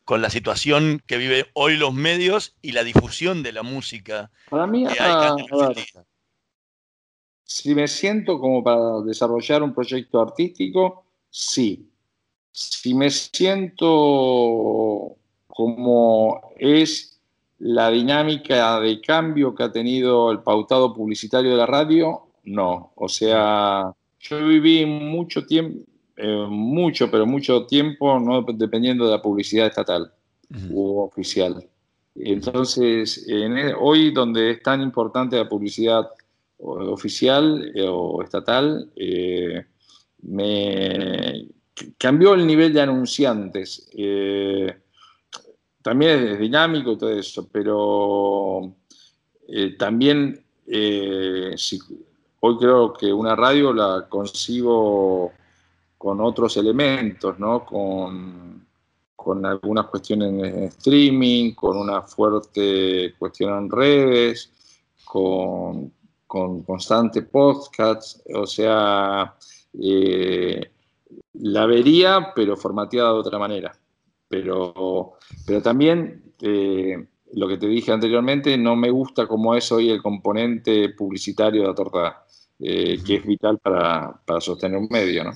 [0.05, 4.65] Con la situación que viven hoy los medios y la difusión de la música Para
[4.65, 5.77] mí, que hay ah, que ver,
[7.43, 11.91] si me siento como para desarrollar un proyecto artístico, sí.
[12.51, 13.55] Si me siento
[15.45, 17.21] como es
[17.59, 22.93] la dinámica de cambio que ha tenido el pautado publicitario de la radio, no.
[22.95, 29.21] O sea, yo viví mucho tiempo, eh, mucho, pero mucho tiempo, no dependiendo de la
[29.21, 30.11] publicidad estatal
[30.69, 31.65] u oficial.
[32.15, 36.09] Entonces, en e- hoy donde es tan importante la publicidad
[36.57, 39.65] oficial eh, o estatal, eh,
[40.23, 41.47] me
[41.97, 43.89] cambió el nivel de anunciantes.
[45.81, 48.75] También es dinámico y todo eso, pero
[49.79, 50.43] también
[51.55, 51.79] si-
[52.41, 55.31] hoy creo que una radio la concibo
[56.01, 57.63] con otros elementos, ¿no?
[57.63, 58.65] Con,
[59.15, 64.51] con algunas cuestiones en streaming, con una fuerte cuestión en redes,
[65.05, 65.93] con,
[66.25, 69.35] con constante podcasts, o sea,
[69.79, 70.71] eh,
[71.33, 73.71] la vería, pero formateada de otra manera.
[74.27, 75.13] Pero,
[75.45, 76.97] pero también, eh,
[77.33, 81.67] lo que te dije anteriormente, no me gusta como es hoy el componente publicitario de
[81.67, 82.25] la torta,
[82.57, 85.33] eh, que es vital para, para sostener un medio, ¿no?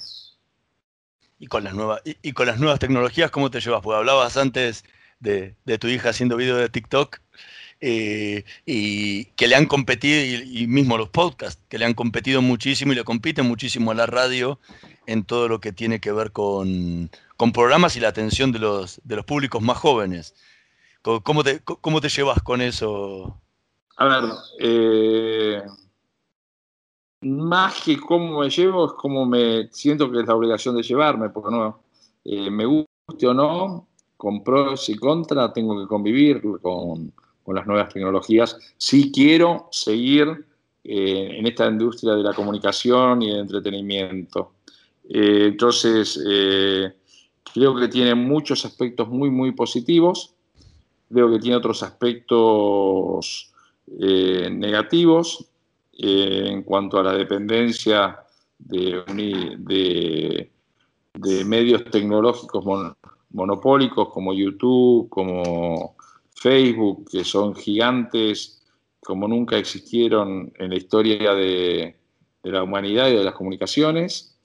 [1.45, 3.83] Y con las nuevas, y, con las nuevas tecnologías, ¿cómo te llevas?
[3.83, 4.83] Porque hablabas antes
[5.19, 7.19] de, de tu hija haciendo video de TikTok
[7.81, 12.93] eh, y que le han competido, y, mismo los podcasts, que le han competido muchísimo
[12.93, 14.59] y le compiten muchísimo a la radio
[15.05, 18.99] en todo lo que tiene que ver con, con programas y la atención de los,
[19.03, 20.33] de los públicos más jóvenes.
[21.03, 23.39] ¿Cómo te, cómo te llevas con eso?
[23.97, 24.23] A ver,
[24.61, 25.61] eh,
[27.21, 31.29] más que cómo me llevo, es cómo me siento que es la obligación de llevarme,
[31.29, 31.79] porque no,
[32.23, 33.87] eh, me guste o no,
[34.17, 37.11] con pros y contras, tengo que convivir con,
[37.43, 38.57] con las nuevas tecnologías.
[38.77, 40.45] Si quiero seguir
[40.83, 44.53] eh, en esta industria de la comunicación y del entretenimiento.
[45.09, 46.19] Eh, entonces,
[47.53, 50.33] creo que tiene muchos aspectos muy, muy positivos.
[51.09, 53.51] Creo que tiene otros aspectos
[53.87, 55.47] negativos
[55.97, 58.19] eh, en cuanto a la dependencia
[58.57, 60.49] de,
[61.13, 62.95] de medios tecnológicos mon-
[63.31, 65.95] monopólicos como YouTube, como
[66.33, 68.61] Facebook, que son gigantes
[69.05, 71.95] como nunca existieron en la historia de,
[72.41, 74.35] la humanidad y de las comunicaciones,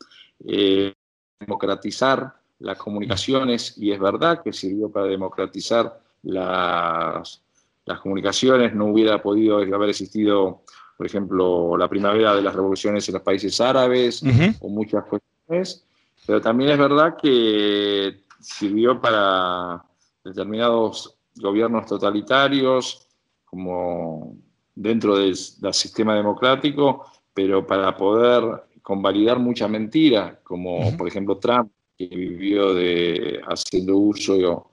[0.46, 0.92] eh,
[1.40, 7.42] democratizar las comunicaciones, y es verdad que sirvió para democratizar las,
[7.86, 10.62] las comunicaciones, no hubiera podido haber existido,
[11.00, 14.22] por ejemplo, la primavera de las revoluciones en los países árabes
[14.60, 15.82] o muchas cuestiones,
[16.26, 19.82] pero también es verdad que sirvió para
[20.22, 23.08] determinados gobiernos totalitarios,
[23.46, 24.36] como
[24.74, 25.34] dentro del,
[25.72, 33.40] sistema democrático, pero para poder convalidar mucha mentira, como por ejemplo Trump, que vivió de,
[33.48, 34.70] haciendo uso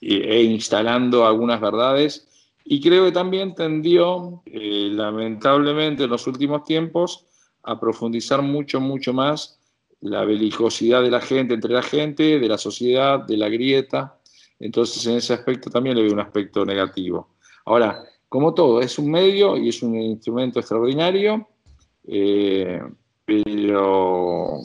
[0.00, 2.26] e instalando algunas verdades,
[2.70, 7.24] y creo que también tendió, eh, lamentablemente en los últimos tiempos,
[7.62, 9.58] a profundizar mucho, mucho más
[10.00, 14.18] la belicosidad de la gente, entre la gente, de la sociedad, de la grieta.
[14.60, 17.36] Entonces, en ese aspecto también le veo un aspecto negativo.
[17.64, 21.48] Ahora, como todo, es un medio y es un instrumento extraordinario,
[22.06, 22.82] eh,
[23.24, 24.60] pero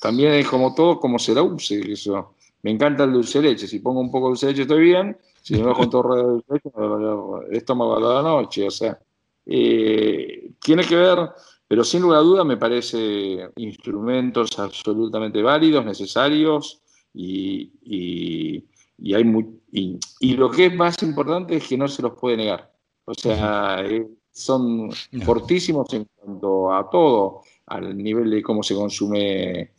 [0.00, 1.92] también es como todo, como se la use.
[1.92, 2.34] Eso.
[2.62, 5.18] Me encanta el dulce de leche, si pongo un poco de dulce leche estoy bien,
[5.42, 8.70] si me con todo de dulce de leche, esto me va a la noche, o
[8.70, 8.98] sea,
[9.44, 11.18] eh, tiene que ver,
[11.66, 16.80] pero sin lugar a duda me parece instrumentos absolutamente válidos, necesarios
[17.12, 19.24] y, y, hay
[19.72, 22.72] y lo que es más importante es que no se los puede negar.
[23.04, 24.90] O sea, eh, son
[25.24, 29.72] fortísimos en cuanto a todo, al nivel de cómo se consume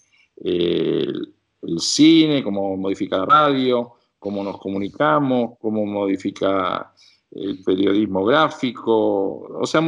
[0.44, 1.08] eh,
[1.62, 3.94] el, cine, cómo modifica la radio,
[4.24, 6.94] cómo nos comunicamos, cómo modifica
[7.30, 9.60] el periodismo gráfico.
[9.60, 9.82] O sea,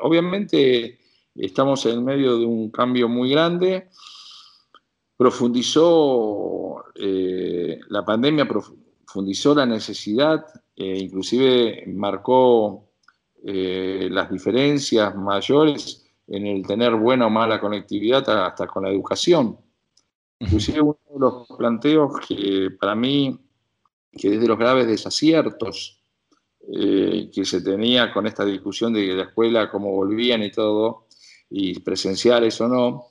[0.00, 0.98] obviamente
[1.34, 3.90] estamos en medio de un cambio muy grande.
[5.14, 12.88] Profundizó, eh, la pandemia profundizó la necesidad eh, inclusive marcó
[13.44, 19.58] eh, las diferencias mayores en el tener buena o mala conectividad hasta con la educación.
[20.38, 23.38] Inclusive uno de los planteos que para mí,
[24.12, 26.02] que es de los graves desaciertos
[26.72, 31.06] eh, que se tenía con esta discusión de la escuela, cómo volvían y todo,
[31.50, 33.06] y presenciales o no,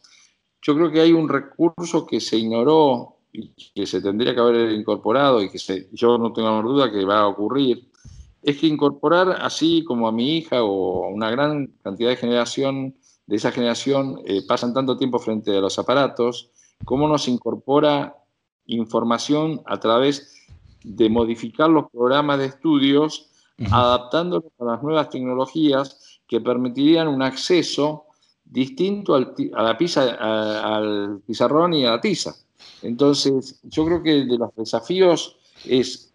[0.62, 4.72] yo creo que hay un recurso que se ignoró y que se tendría que haber
[4.72, 7.90] incorporado y que yo no tengo duda que va a ocurrir,
[8.42, 12.96] es que incorporar así como a mi hija o a una gran cantidad de generación,
[13.28, 16.52] de esa generación, eh, pasan tanto tiempo frente a los aparatos,
[16.86, 18.16] cómo nos incorpora
[18.66, 20.41] información a través
[20.84, 23.30] de modificar los programas de estudios,
[23.70, 28.06] adaptándolos a las nuevas tecnologías que permitirían un acceso
[28.44, 32.34] distinto al, a la pizza, al pizarrón y a la tiza.
[32.82, 36.14] Entonces, yo creo que de los desafíos es,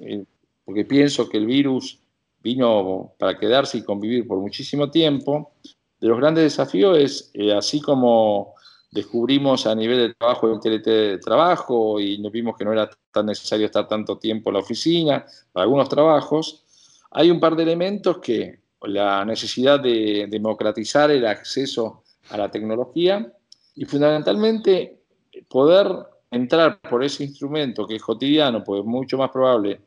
[0.00, 0.24] eh,
[0.64, 2.00] porque pienso que el virus
[2.42, 5.52] vino para quedarse y convivir por muchísimo tiempo,
[6.00, 8.54] de los grandes desafíos es, eh, así como
[8.90, 13.66] descubrimos a nivel de trabajo el teletrabajo y nos vimos que no era tan necesario
[13.66, 16.64] estar tanto tiempo en la oficina para algunos trabajos,
[17.10, 23.32] hay un par de elementos que la necesidad de democratizar el acceso a la tecnología
[23.74, 25.00] y fundamentalmente
[25.48, 25.88] poder
[26.30, 29.80] entrar por ese instrumento que es cotidiano, pues es mucho más probable.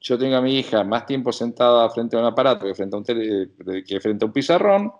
[0.00, 2.98] Yo tenga a mi hija más tiempo sentada frente a un aparato que frente a
[2.98, 4.92] un, que frente a un pizarrón,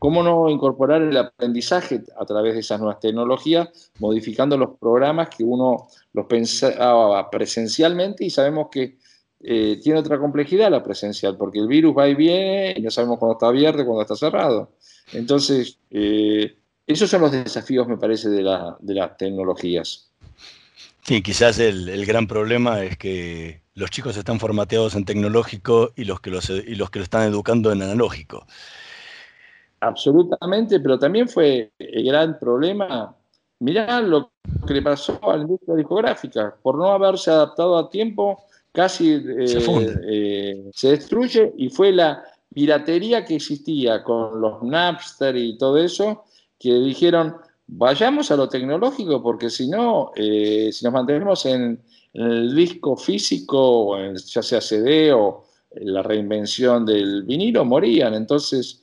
[0.00, 5.44] ¿cómo no incorporar el aprendizaje a través de esas nuevas tecnologías, modificando los programas que
[5.44, 8.96] uno los pensaba presencialmente y sabemos que
[9.42, 13.18] eh, tiene otra complejidad la presencial, porque el virus va y viene y no sabemos
[13.18, 14.72] cuándo está abierto y cuándo está cerrado.
[15.12, 20.10] Entonces, eh, esos son los desafíos, me parece, de, las tecnologías.
[21.02, 26.22] Sí, quizás el, gran problema es que los chicos están formateados en tecnológico y los
[26.22, 28.46] que, los, y los que lo están educando en analógico.
[29.80, 33.16] Absolutamente, pero también fue el gran problema.
[33.60, 34.32] Mirá lo
[34.66, 39.58] que le pasó a la industria discográfica, por no haberse adaptado a tiempo, casi se,
[39.58, 42.22] eh, eh, se destruye y fue la
[42.52, 46.24] piratería que existía con los Napster y todo eso,
[46.58, 51.80] que dijeron, vayamos a lo tecnológico, porque si no, eh, si nos mantenemos en,
[52.12, 55.44] el disco físico, ya sea CD o
[55.76, 58.14] la reinvención del vinilo, morían.
[58.14, 58.82] Entonces,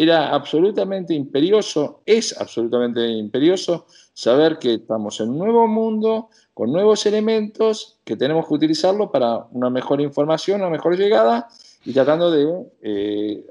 [0.00, 7.04] era absolutamente imperioso, es absolutamente imperioso saber que estamos en un nuevo mundo, con nuevos
[7.06, 11.48] elementos, que tenemos que utilizarlo para una mejor información, una mejor llegada
[11.84, 13.44] y tratando de eh,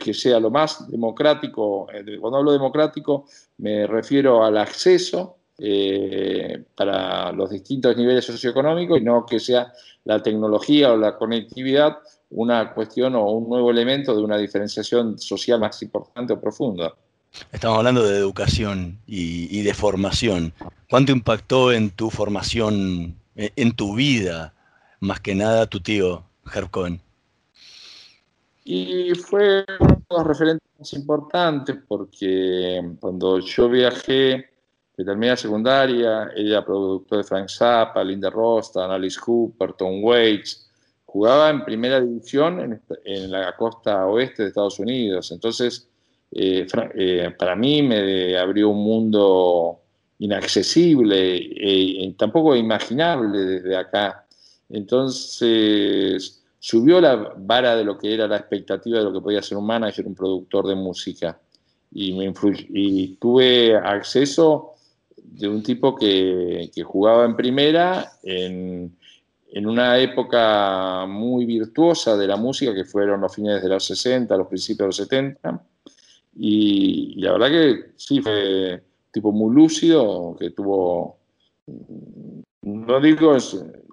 [0.00, 1.86] que sea lo más democrático.
[1.92, 3.26] Eh, cuando hablo democrático
[3.58, 9.72] me refiero al acceso eh, para los distintos niveles socioeconómicos y no que sea
[10.02, 11.98] la tecnología o la conectividad
[12.32, 16.94] una cuestión o un nuevo elemento de una diferenciación social más importante o profunda.
[17.50, 20.52] Estamos hablando de educación y, de formación.
[20.90, 24.52] ¿Cuánto impactó en tu formación, en tu vida,
[25.00, 26.24] más que nada tu tío,
[26.54, 27.00] Herb Cohen?
[28.64, 34.50] Y fue uno de los referentes más importantes porque cuando yo viajé,
[34.94, 40.70] que terminé la secundaria, ella productor de Frank Zappa, Linda Rostan, Alice Cooper, Tom Waits,
[41.12, 45.30] jugaba en primera división en, la costa oeste de Estados Unidos.
[45.30, 45.86] Entonces,
[46.30, 49.80] eh, eh, para mí me abrió un mundo
[50.20, 54.26] inaccesible e tampoco imaginable desde acá.
[54.70, 59.58] Entonces, subió la vara de lo que era la expectativa de lo que podía ser
[59.58, 61.38] un manager, un productor de música.
[61.90, 62.32] Y, me
[62.70, 64.76] y tuve acceso
[65.14, 68.96] de un tipo que, jugaba en primera en,
[69.66, 74.46] una época muy virtuosa de la música, que fueron los fines de los 60, los
[74.46, 75.62] principios de los 70.
[76.36, 78.82] Y, la verdad que sí, fue
[79.12, 81.18] tipo muy lúcido, que tuvo,
[82.62, 83.36] no digo,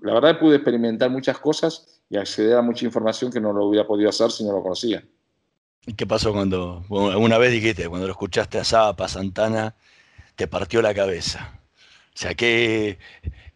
[0.02, 3.86] la verdad pude experimentar muchas cosas y acceder a mucha información que no lo hubiera
[3.86, 5.04] podido hacer si no lo conocía.
[5.86, 9.76] ¿Y qué pasó cuando, alguna vez dijiste, cuando lo escuchaste a Zapa, Santana,
[10.36, 11.60] te partió la cabeza?
[12.14, 12.98] O sea, ¿qué,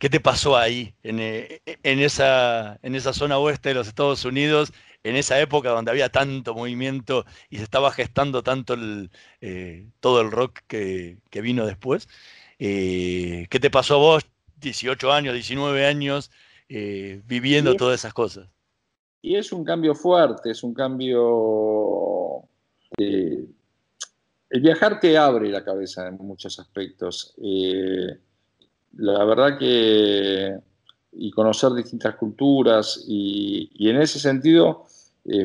[0.03, 4.73] qué te pasó ahí, en, en, esa, en esa zona oeste de los Estados Unidos,
[5.01, 10.19] en esa época donde había tanto movimiento y se estaba gestando tanto el, eh, todo
[10.19, 12.09] el rock que, que vino después?
[12.59, 14.25] Eh, ¿Qué te pasó a vos,
[14.57, 16.31] 18 años, 19 años,
[16.67, 18.49] eh, viviendo todas esas cosas.
[19.21, 22.43] Y es un cambio fuerte, es un cambio...
[22.97, 23.45] Eh,
[24.49, 27.33] el viajar te abre la cabeza en muchos aspectos.
[29.03, 30.57] Eh, la verdad que...
[31.11, 34.85] y conocer distintas culturas y, en ese sentido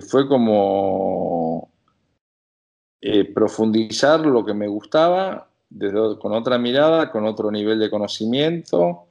[0.09, 1.71] fue como
[3.33, 5.49] profundizar lo que me gustaba
[6.21, 9.07] con otra mirada, con otro nivel de conocimiento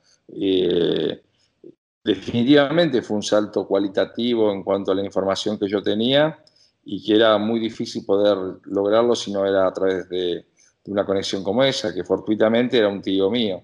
[2.08, 6.39] definitivamente fue un salto cualitativo en cuanto a la información que yo tenía
[6.86, 10.45] y que era muy difícil poder lograrlo si no era a través de,
[10.86, 13.62] una conexión como esa, que fortuitamente era un tío mío.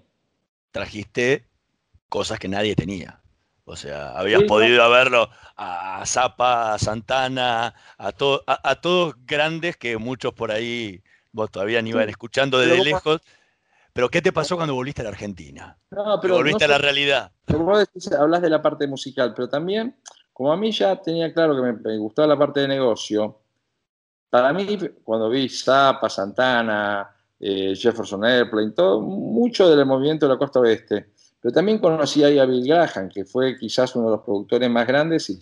[0.74, 1.47] Trajiste
[2.09, 3.21] cosas que nadie tenía.
[3.63, 10.34] O sea, habías podido verlo a Zapa, a Santana, a, a, todos grandes que muchos
[10.34, 11.01] por ahí
[11.32, 13.21] vos todavía ni iban escuchando desde lejos.
[13.93, 15.78] Pero ¿qué te pasó cuando volviste a la Argentina?
[15.91, 17.32] No, pero volviste a la realidad.
[17.47, 17.88] Vos
[18.19, 19.95] hablas de la parte musical, pero también,
[20.34, 23.39] como a mí ya tenía claro que me, gustaba la parte de negocio,
[24.30, 27.12] para mí, cuando vi Zappa, Santana,
[27.46, 31.08] eh, Jefferson Airplane, todo, mucho del movimiento de la costa oeste,
[31.41, 34.88] pero también conocí ahí a Bill Graham, que fue quizás uno de los productores más
[34.88, 35.39] grandes y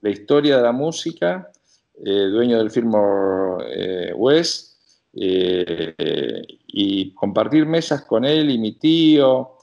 [0.00, 1.50] la historia de la música,
[1.94, 4.78] eh, dueño del firmo eh, West,
[5.14, 9.58] eh, y compartir mesas con él y mi tío.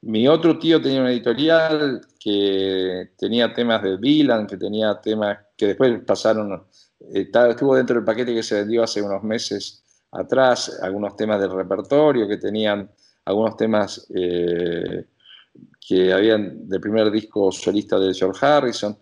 [0.00, 5.66] Mi otro tío tenía una editorial que tenía temas de Dylan, que tenía temas que
[5.68, 6.64] después pasaron,
[7.12, 12.28] estuvo dentro del paquete que se vendió hace unos meses atrás, algunos temas del repertorio
[12.28, 12.90] que tenían
[13.24, 18.98] algunos temas que habían del primer disco solista de George Harrison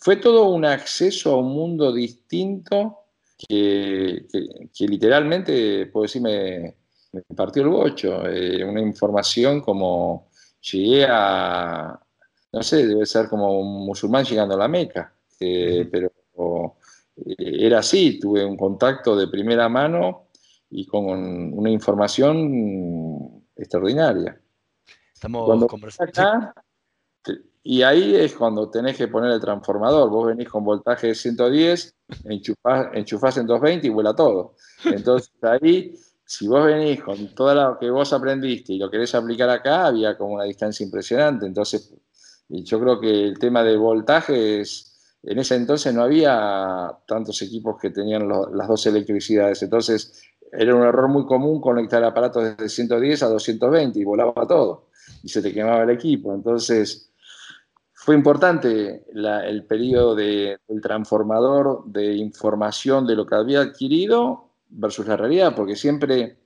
[0.00, 2.98] fue todo un acceso a un mundo distinto
[3.36, 4.26] que,
[4.80, 6.76] literalmente, puedo decir, me,
[7.34, 8.26] partió el bocho.
[8.26, 10.30] Eh, una información como
[10.60, 11.98] llegué a,
[12.52, 16.72] no sé, debe ser como un musulmán llegando a la Meca, eh, pero eh,
[17.38, 20.28] era así, tuve un contacto de primera mano
[20.70, 24.40] y con una información extraordinaria.
[25.12, 26.52] Estamos conversando.
[27.62, 30.08] Y ahí es cuando tenés que poner el transformador.
[30.08, 31.94] Vos venís con voltaje de 110,
[32.24, 34.54] enchufás, enchufás en 220 y vuela todo.
[34.84, 35.94] Entonces ahí,
[36.24, 40.16] si vos venís con todo lo que vos aprendiste y lo querés aplicar acá, había
[40.16, 41.44] como una distancia impresionante.
[41.44, 41.94] Entonces,
[42.48, 47.90] yo creo que el tema de voltajes, en ese entonces no había tantos equipos que
[47.90, 49.62] tenían las dos electricidades.
[49.62, 54.88] Entonces, era un error muy común conectar aparatos desde 110 a 220 y volaba todo.
[55.22, 56.32] Y se te quemaba el equipo.
[56.32, 57.10] Entonces,
[57.92, 65.16] fue importante el periodo del transformador de información de lo que había adquirido versus la
[65.16, 66.38] realidad, porque siempre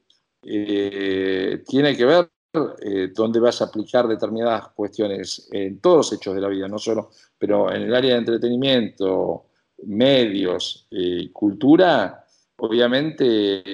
[0.42, 6.34] eh, tiene que ver eh, dónde vas a aplicar determinadas cuestiones en todos los hechos
[6.34, 9.46] de la vida, no solo, pero en el área de entretenimiento,
[9.84, 12.26] medios, eh, cultura,
[12.57, 13.64] obviamente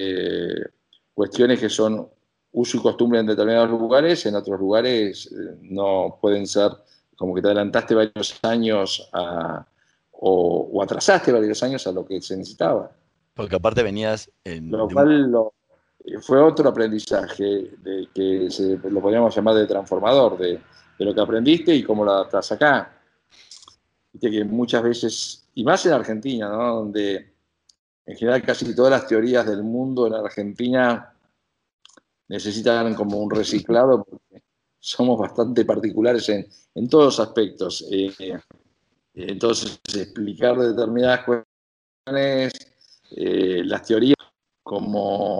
[1.13, 2.07] cuestiones que son
[2.51, 6.71] uso y costumbre en determinados lugares, en otros lugares eh, no pueden ser
[7.17, 9.67] como que te adelantaste varios años a,
[10.11, 12.91] o, o, atrasaste varios años a lo que se necesitaba.
[13.33, 14.71] Porque aparte venías en...
[14.71, 15.53] Lo cual lo,
[16.21, 20.59] fue otro aprendizaje de que se, lo podríamos llamar de transformador, de,
[20.97, 22.97] de, lo que aprendiste y cómo lo adaptás acá.
[24.11, 27.33] Viste que muchas veces, y más en Argentina, donde
[28.05, 31.13] en general casi todas las teorías del mundo en Argentina
[32.27, 34.43] necesitan como un reciclado porque
[34.79, 37.85] somos bastante particulares en, en todos los aspectos.
[37.91, 38.39] Eh,
[39.13, 42.53] entonces, explicar determinadas cuestiones,
[43.11, 44.15] eh, las teorías
[44.63, 45.39] como,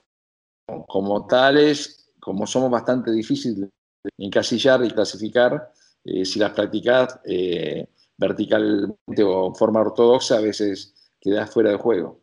[0.87, 3.69] como tales, como somos bastante difíciles
[4.03, 5.71] de encasillar y clasificar,
[6.03, 12.19] eh, si las practicas eh, verticalmente o forma ortodoxa, a veces quedas fuera de juego.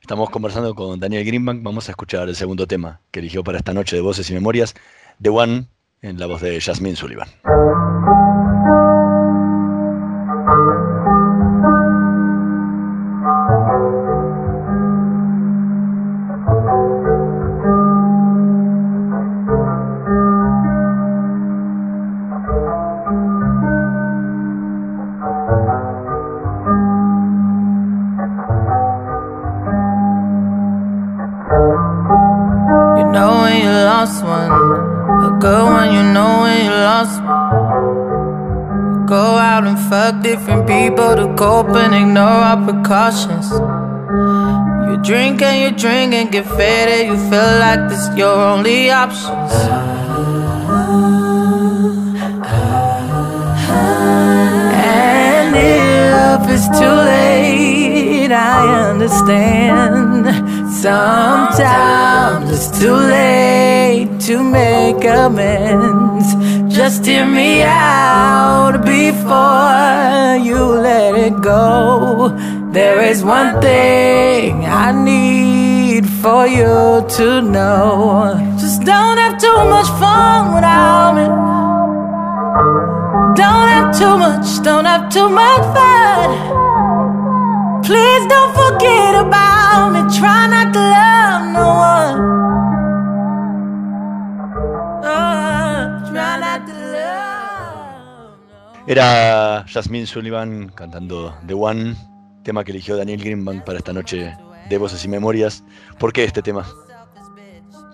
[0.00, 1.62] Estamos conversando con Daniel Greenbank.
[1.62, 4.74] Vamos a escuchar el segundo tema que eligió para esta noche de Voces y Memorias,
[5.20, 5.68] The One,
[6.02, 7.28] en la voz de Jasmine Sullivan.
[41.74, 43.50] And ignore our precautions.
[44.88, 47.06] You drink and you drink and get faded.
[47.06, 49.52] You feel like this your only options.
[54.78, 60.26] And if it's too late, I understand.
[60.72, 66.35] Sometimes it's too late to make amends.
[66.86, 72.28] Just hear me out before you let it go.
[72.70, 78.38] There is one thing I need for you to know.
[78.60, 81.26] Just don't have too much fun without me.
[83.34, 86.28] Don't have too much, don't have too much fun.
[87.82, 89.05] Please don't forget
[98.88, 101.96] Era Jasmine Sullivan cantando The One,
[102.44, 104.32] tema que eligió Daniel Greenbank para esta noche
[104.68, 105.64] de Voces y Memorias.
[105.98, 106.64] ¿Por qué este tema?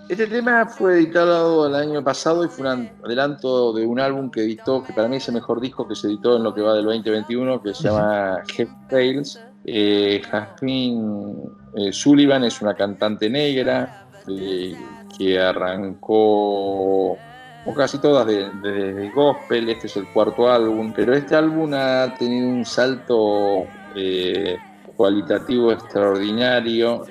[0.07, 4.41] Este tema fue editado el año pasado y fue un adelanto de un álbum que
[4.41, 6.75] editó, que para mí es el mejor disco que se editó en lo que va
[6.75, 9.41] del 2021, que se llama Head Tales.
[9.65, 11.35] Eh, Jasmine
[11.75, 14.75] eh, Sullivan es una cantante negra eh,
[15.17, 17.17] que arrancó,
[17.65, 19.69] o casi todas, desde de, gospel.
[19.69, 24.57] Este es el cuarto álbum, pero este álbum ha tenido un salto eh,
[24.95, 27.05] cualitativo extraordinario.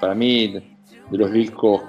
[0.00, 0.54] para mí,
[1.10, 1.82] de los discos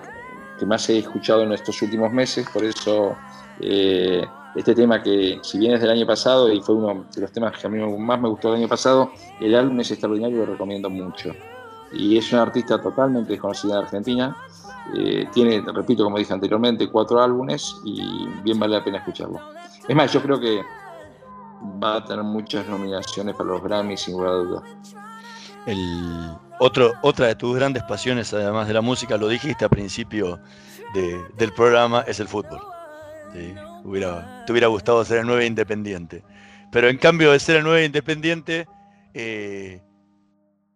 [0.60, 3.16] que más he escuchado en estos últimos meses, por eso
[3.60, 7.32] eh, este tema que si bien es del año pasado y fue uno de los
[7.32, 10.40] temas que a mí más me gustó del año pasado, el álbum es extraordinario y
[10.42, 11.34] lo recomiendo mucho.
[11.92, 14.38] Y es una artista totalmente desconocida en Argentina,
[14.96, 19.40] eh, tiene, repito, como dije anteriormente, cuatro álbumes y bien vale la pena escucharlo.
[19.88, 20.62] Es más, yo creo que
[21.82, 24.64] va a tener muchas nominaciones para los Grammys, sin lugar a duda.
[25.66, 30.40] El, otro, otra de tus grandes pasiones, además de la música, lo dijiste al principio
[30.94, 32.60] de, del programa, es el fútbol.
[33.34, 33.56] ¿sí?
[33.86, 36.24] Hubiera, te hubiera gustado ser el 9 independiente.
[36.72, 38.68] Pero en cambio de ser el 9 independiente,
[39.14, 39.82] eh,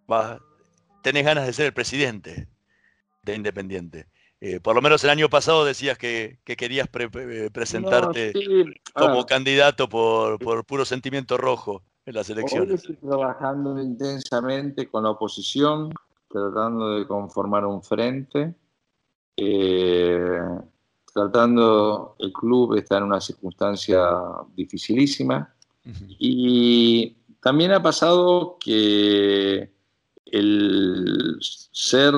[0.10, 0.39] va,
[1.01, 2.47] tenés ganas de ser el presidente
[3.32, 4.07] de Independiente.
[4.39, 8.39] Eh, por lo menos el año pasado decías que, que querías pre pre presentarte no,
[8.39, 8.73] sí.
[8.93, 12.69] como candidato por, por, puro sentimiento rojo en las elecciones.
[12.69, 15.91] Hoy estoy trabajando intensamente con la oposición,
[16.30, 18.53] tratando de conformar un frente.
[19.38, 20.39] Eh,
[21.11, 24.07] tratando, el club está en una circunstancia
[24.55, 25.51] dificilísima.
[25.84, 26.15] Uh -huh.
[26.19, 29.71] Y también ha pasado que
[30.32, 32.13] el ser,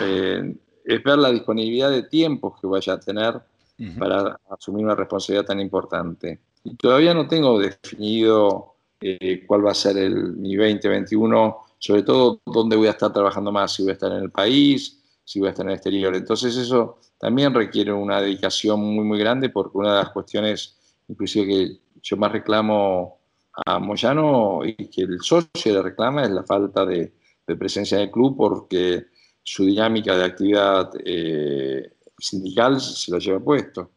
[0.00, 3.42] eh, es ver la disponibilidad de tiempos que vaya a tener uh
[3.82, 3.98] -huh.
[3.98, 6.40] para asumir una responsabilidad tan importante.
[6.64, 12.40] Y todavía no tengo definido eh, cuál va a ser el, mi 2021, sobre todo
[12.46, 15.48] dónde voy a estar trabajando más, si voy a estar en el país, si voy
[15.48, 16.14] a estar en el exterior.
[16.14, 20.76] Entonces eso también requiere una dedicación muy, muy grande porque una de las cuestiones,
[21.08, 23.18] inclusive que yo más reclamo
[23.66, 27.12] a Moyano y que el socio le reclama es la falta de,
[27.46, 29.06] de presencia en el club porque
[29.42, 33.90] su dinámica de actividad eh, sindical se lo lleva puesto.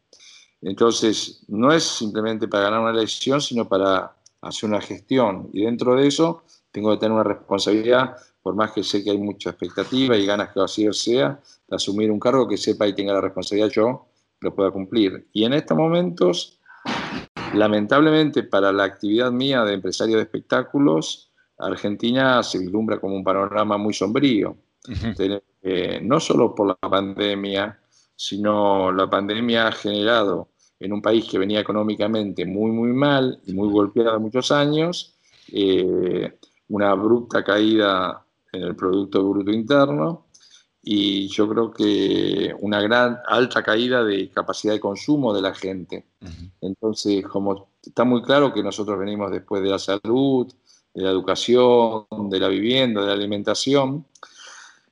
[0.61, 5.49] Entonces, no es simplemente para ganar una elección, sino para hacer una gestión.
[5.53, 9.17] Y dentro de eso, tengo que tener una responsabilidad, por más que sé que hay
[9.17, 13.13] mucha expectativa y ganas que así sea, de asumir un cargo que sepa y tenga
[13.13, 14.07] la responsabilidad yo,
[14.41, 15.27] lo pueda cumplir.
[15.33, 16.59] Y en estos momentos,
[17.53, 21.26] lamentablemente para la actividad mía de empresario de espectáculos,
[21.59, 24.55] Argentina se vislumbra como un panorama muy sombrío.
[25.61, 27.77] Eh, no solo por la pandemia,
[28.15, 30.49] sino la pandemia ha generado
[30.79, 35.15] en un país que venía económicamente muy, muy mal y muy golpeado muchos años,
[35.51, 36.37] eh,
[36.69, 40.27] una abrupta caída en el Producto Bruto Interno
[40.81, 46.05] y yo creo que una gran alta caída de capacidad de consumo de la gente.
[46.61, 50.49] Entonces, como está muy claro que nosotros venimos después de la salud,
[50.97, 54.03] de la educación, de la vivienda, de la alimentación,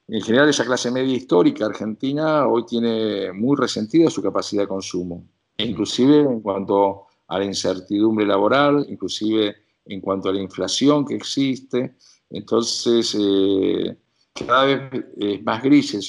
[0.07, 5.25] en general esa clase media histórica argentina hoy tiene muy resentida su capacidad de consumo,
[5.57, 11.95] inclusive en cuanto a la incertidumbre laboral, inclusive en cuanto a la inflación que existe.
[12.29, 13.97] Entonces, eh,
[14.33, 16.03] cada vez es más gris el,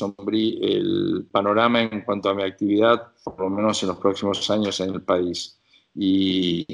[0.61, 4.92] el panorama en cuanto a mi actividad, por lo menos en los próximos años en
[4.92, 5.59] el país.
[5.94, 6.66] Y,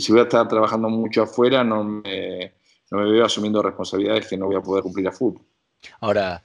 [0.00, 2.54] si voy a estar trabajando mucho afuera, no me,
[2.92, 5.42] no me veo asumiendo responsabilidades que no voy a poder cumplir a fútbol.
[6.00, 6.44] Ahora,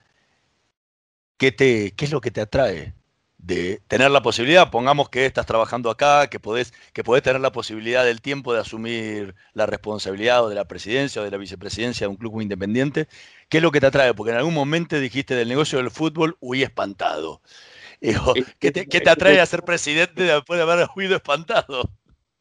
[1.36, 2.94] ¿qué, te, ¿qué es lo que te atrae
[3.38, 7.52] de tener la posibilidad, pongamos que estás trabajando acá, que podés, que podés tener la
[7.52, 12.08] posibilidad del tiempo de asumir la responsabilidad o de la presidencia o de la vicepresidencia
[12.08, 13.10] de un club independiente,
[13.50, 14.14] ¿qué es lo que te atrae?
[14.14, 17.42] Porque en algún momento dijiste del negocio del fútbol, huí espantado.
[18.60, 21.90] ¿qué, te, ¿Qué te atrae a ser presidente después de haber huido espantado?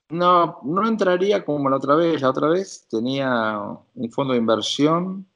[0.08, 2.20] No, no entraría como la otra vez.
[2.20, 3.60] La otra vez tenía
[3.94, 5.26] un fondo de inversión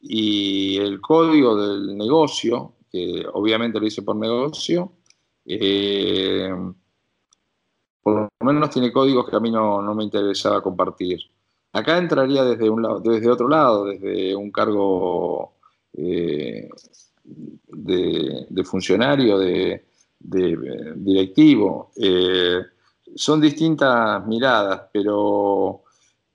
[0.00, 4.92] y el código del negocio que obviamente lo hice por negocio.
[5.46, 6.50] Eh,
[8.02, 11.20] por lo menos tiene códigos que a mí no, me interesaba compartir.
[11.72, 15.54] Acá entraría desde, un lado, desde otro lado, desde un cargo
[15.92, 16.68] eh,
[17.24, 19.84] de, funcionario, de,
[20.18, 21.92] directivo.
[21.96, 22.60] Eh,
[23.14, 25.82] son distintas miradas, pero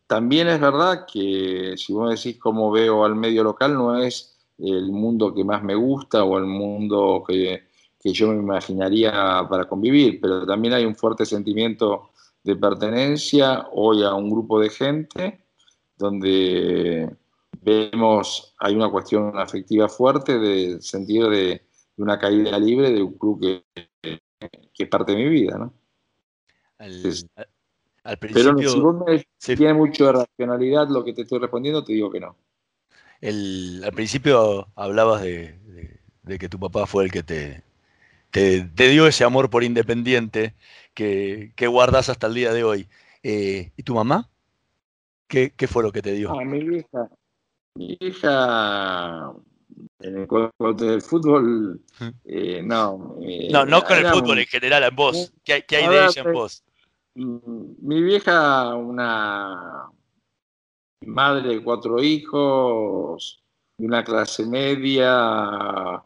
[0.08, 4.92] también es verdad que si vos decís cómo veo al medio local, no es el
[4.92, 7.64] mundo que más me gusta o el mundo que,
[8.04, 9.12] yo me imaginaría
[9.50, 12.12] para convivir, pero también hay un fuerte sentimiento
[12.44, 15.42] de pertenencia hoy a un grupo de gente
[15.98, 17.10] donde
[17.62, 21.64] vemos, hay una cuestión afectiva fuerte de sentido de,
[21.98, 23.66] una caída libre de un club que,
[24.78, 25.74] es parte de mi vida, ¿no?
[26.78, 32.12] Pero si vos me tiene mucho de racionalidad lo que te estoy respondiendo, te digo
[32.12, 32.36] que no
[33.22, 35.58] al principio hablabas de,
[36.40, 37.64] que tu papá fue el que te,
[38.32, 40.54] te, dio ese amor por Independiente
[40.94, 42.88] que, que guardas hasta el día de hoy.
[43.24, 44.30] Eh, ¿Y tu mamá?
[45.28, 46.34] ¿Qué, fue lo que te dio?
[46.36, 47.10] mi hija.
[47.76, 49.34] Mi hija
[50.00, 51.82] en el juego del fútbol,
[52.24, 53.18] eh, no.
[53.22, 55.34] Eh, no, no con el fútbol en general, en vos.
[55.44, 56.64] ¿Qué, hay de ella en vos?
[57.16, 59.89] Mi vieja, una
[61.05, 63.41] madre de cuatro hijos,
[63.78, 66.03] de una clase media.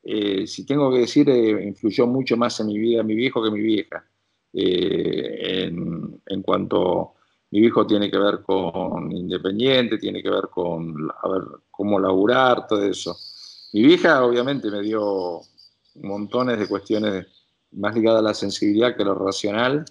[0.00, 3.50] Eh, si tengo que decir, eh, influyó mucho más en mi vida mi viejo que
[3.50, 4.04] mi vieja.
[4.52, 7.14] Eh, en, cuanto
[7.50, 11.08] mi viejo tiene que ver con independiente, tiene que ver con
[11.70, 13.16] cómo laburar, todo eso.
[13.72, 15.40] Mi vieja obviamente me dio
[15.96, 17.26] montones de cuestiones
[17.72, 19.84] más ligadas a la sensibilidad que a lo racional,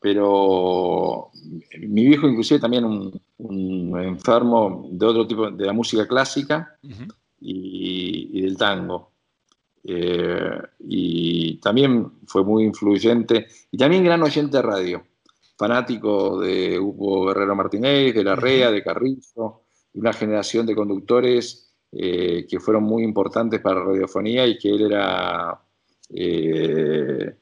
[0.00, 1.30] pero
[1.80, 6.76] mi viejo inclusive también un, enfermo de otro tipo, de la música clásica
[7.40, 9.12] y, del tango.
[9.84, 15.06] Eh, y también fue muy influyente y también gran oyente de radio,
[15.56, 19.62] fanático de Hugo Guerrero Martínez, de La Rea, de Carrizo,
[19.94, 24.82] una generación de conductores eh, que fueron muy importantes para la radiofonía y que él
[24.82, 25.60] era...
[26.10, 27.34] Eh,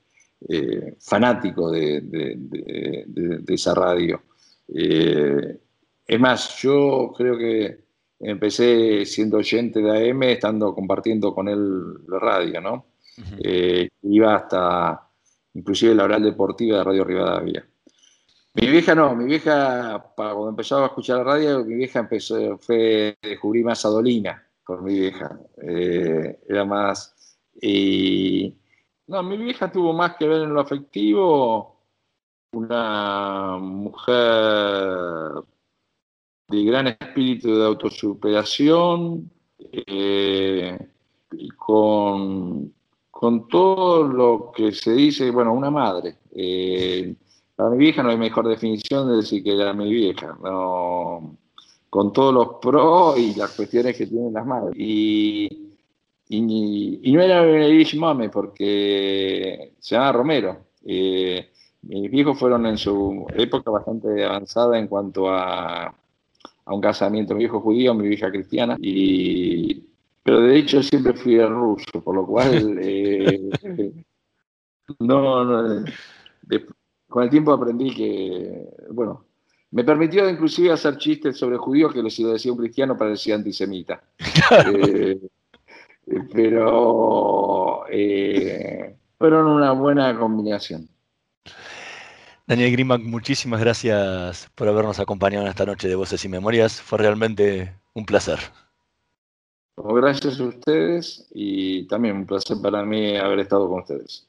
[0.49, 2.39] eh, fanático de,
[3.49, 4.23] esa radio.
[4.69, 5.59] Eh,
[6.07, 7.85] es más, yo creo que
[8.21, 12.87] empecé siendo oyente de AM, estando compartiendo con él la radio, ¿no?
[13.39, 15.09] Eh, iba hasta
[15.55, 17.67] inclusive la oral deportiva de Radio Rivadavia.
[18.55, 23.17] Mi vieja no, mi vieja, cuando empezaba a escuchar la radio, mi vieja empezó, fue,
[23.23, 25.39] descubrí más a Dolina con mi vieja.
[25.57, 27.39] era más.
[27.61, 28.55] Y,
[29.09, 31.77] no, mi vieja tuvo más que ver en lo afectivo,
[32.53, 35.45] una mujer
[36.49, 40.79] de gran espíritu de autosuperación, eh,
[41.57, 42.73] con,
[43.11, 46.19] con todo lo que se dice, bueno, una madre.
[46.33, 47.15] Eh,
[47.55, 51.37] para mi vieja no hay mejor definición de decir que era mi vieja, no,
[51.89, 54.75] con todos los pros y las cuestiones que tienen las madres.
[54.77, 55.66] Y,
[56.29, 60.67] y, no era Irish Mame porque se llama Romero.
[60.85, 61.51] Eh,
[61.83, 65.95] mis viejos fueron en su época bastante avanzada en cuanto a,
[66.67, 69.85] a un casamiento, mi viejo judío, mi vieja cristiana, y,
[70.23, 73.41] pero de hecho siempre fui el ruso, por lo cual eh,
[74.99, 75.85] no, no
[77.09, 79.25] con el tiempo aprendí que, bueno,
[79.71, 84.03] me permitió inclusive hacer chistes sobre judíos que si lo decía un cristiano parecía antisemita.
[84.51, 85.19] Eh,
[86.33, 90.89] pero eh, fueron una buena combinación.
[92.47, 96.81] Daniel Grimack, muchísimas gracias por habernos acompañado en esta noche de Voces y Memorias.
[96.81, 98.39] Fue realmente un placer.
[99.77, 104.29] Gracias a ustedes y también un placer para mí haber estado con ustedes.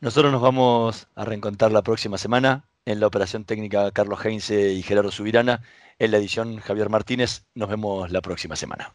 [0.00, 4.82] Nosotros nos vamos a reencontrar la próxima semana en la operación técnica Carlos Heinze y
[4.82, 5.62] Gerardo Subirana,
[5.98, 7.44] en la edición Javier Martínez.
[7.54, 8.94] Nos vemos la próxima semana.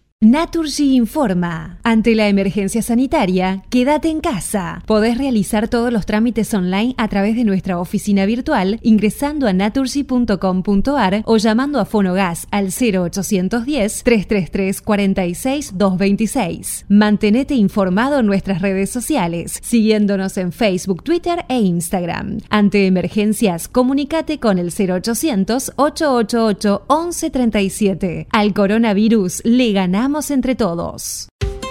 [0.23, 1.79] Naturgy informa.
[1.81, 4.83] Ante la emergencia sanitaria, quédate en casa.
[4.85, 11.23] Podés realizar todos los trámites online a través de nuestra oficina virtual ingresando a naturgy.com.ar
[11.25, 16.85] o llamando a Fonogas al 0810 333 46 226.
[16.87, 22.41] Mantenete informado en nuestras redes sociales, siguiéndonos en Facebook, Twitter e Instagram.
[22.51, 28.27] Ante emergencias, comunícate con el 0800 888 1137.
[28.29, 31.29] Al coronavirus le ganamos entre todos.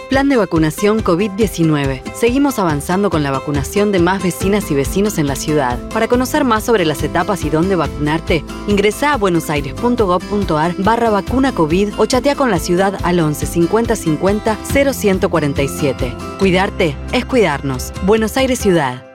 [0.09, 2.15] Plan de vacunación COVID-19.
[2.15, 5.79] Seguimos avanzando con la vacunación de más vecinas y vecinos en la ciudad.
[5.91, 11.91] Para conocer más sobre las etapas y dónde vacunarte, ingresa a buenosaires.gov.ar barra vacuna COVID
[11.99, 16.13] o chatea con la ciudad al 11 50 50 0147.
[16.41, 17.93] Cuidarte es cuidarnos.
[18.05, 19.07] Buenos Aires Ciudad.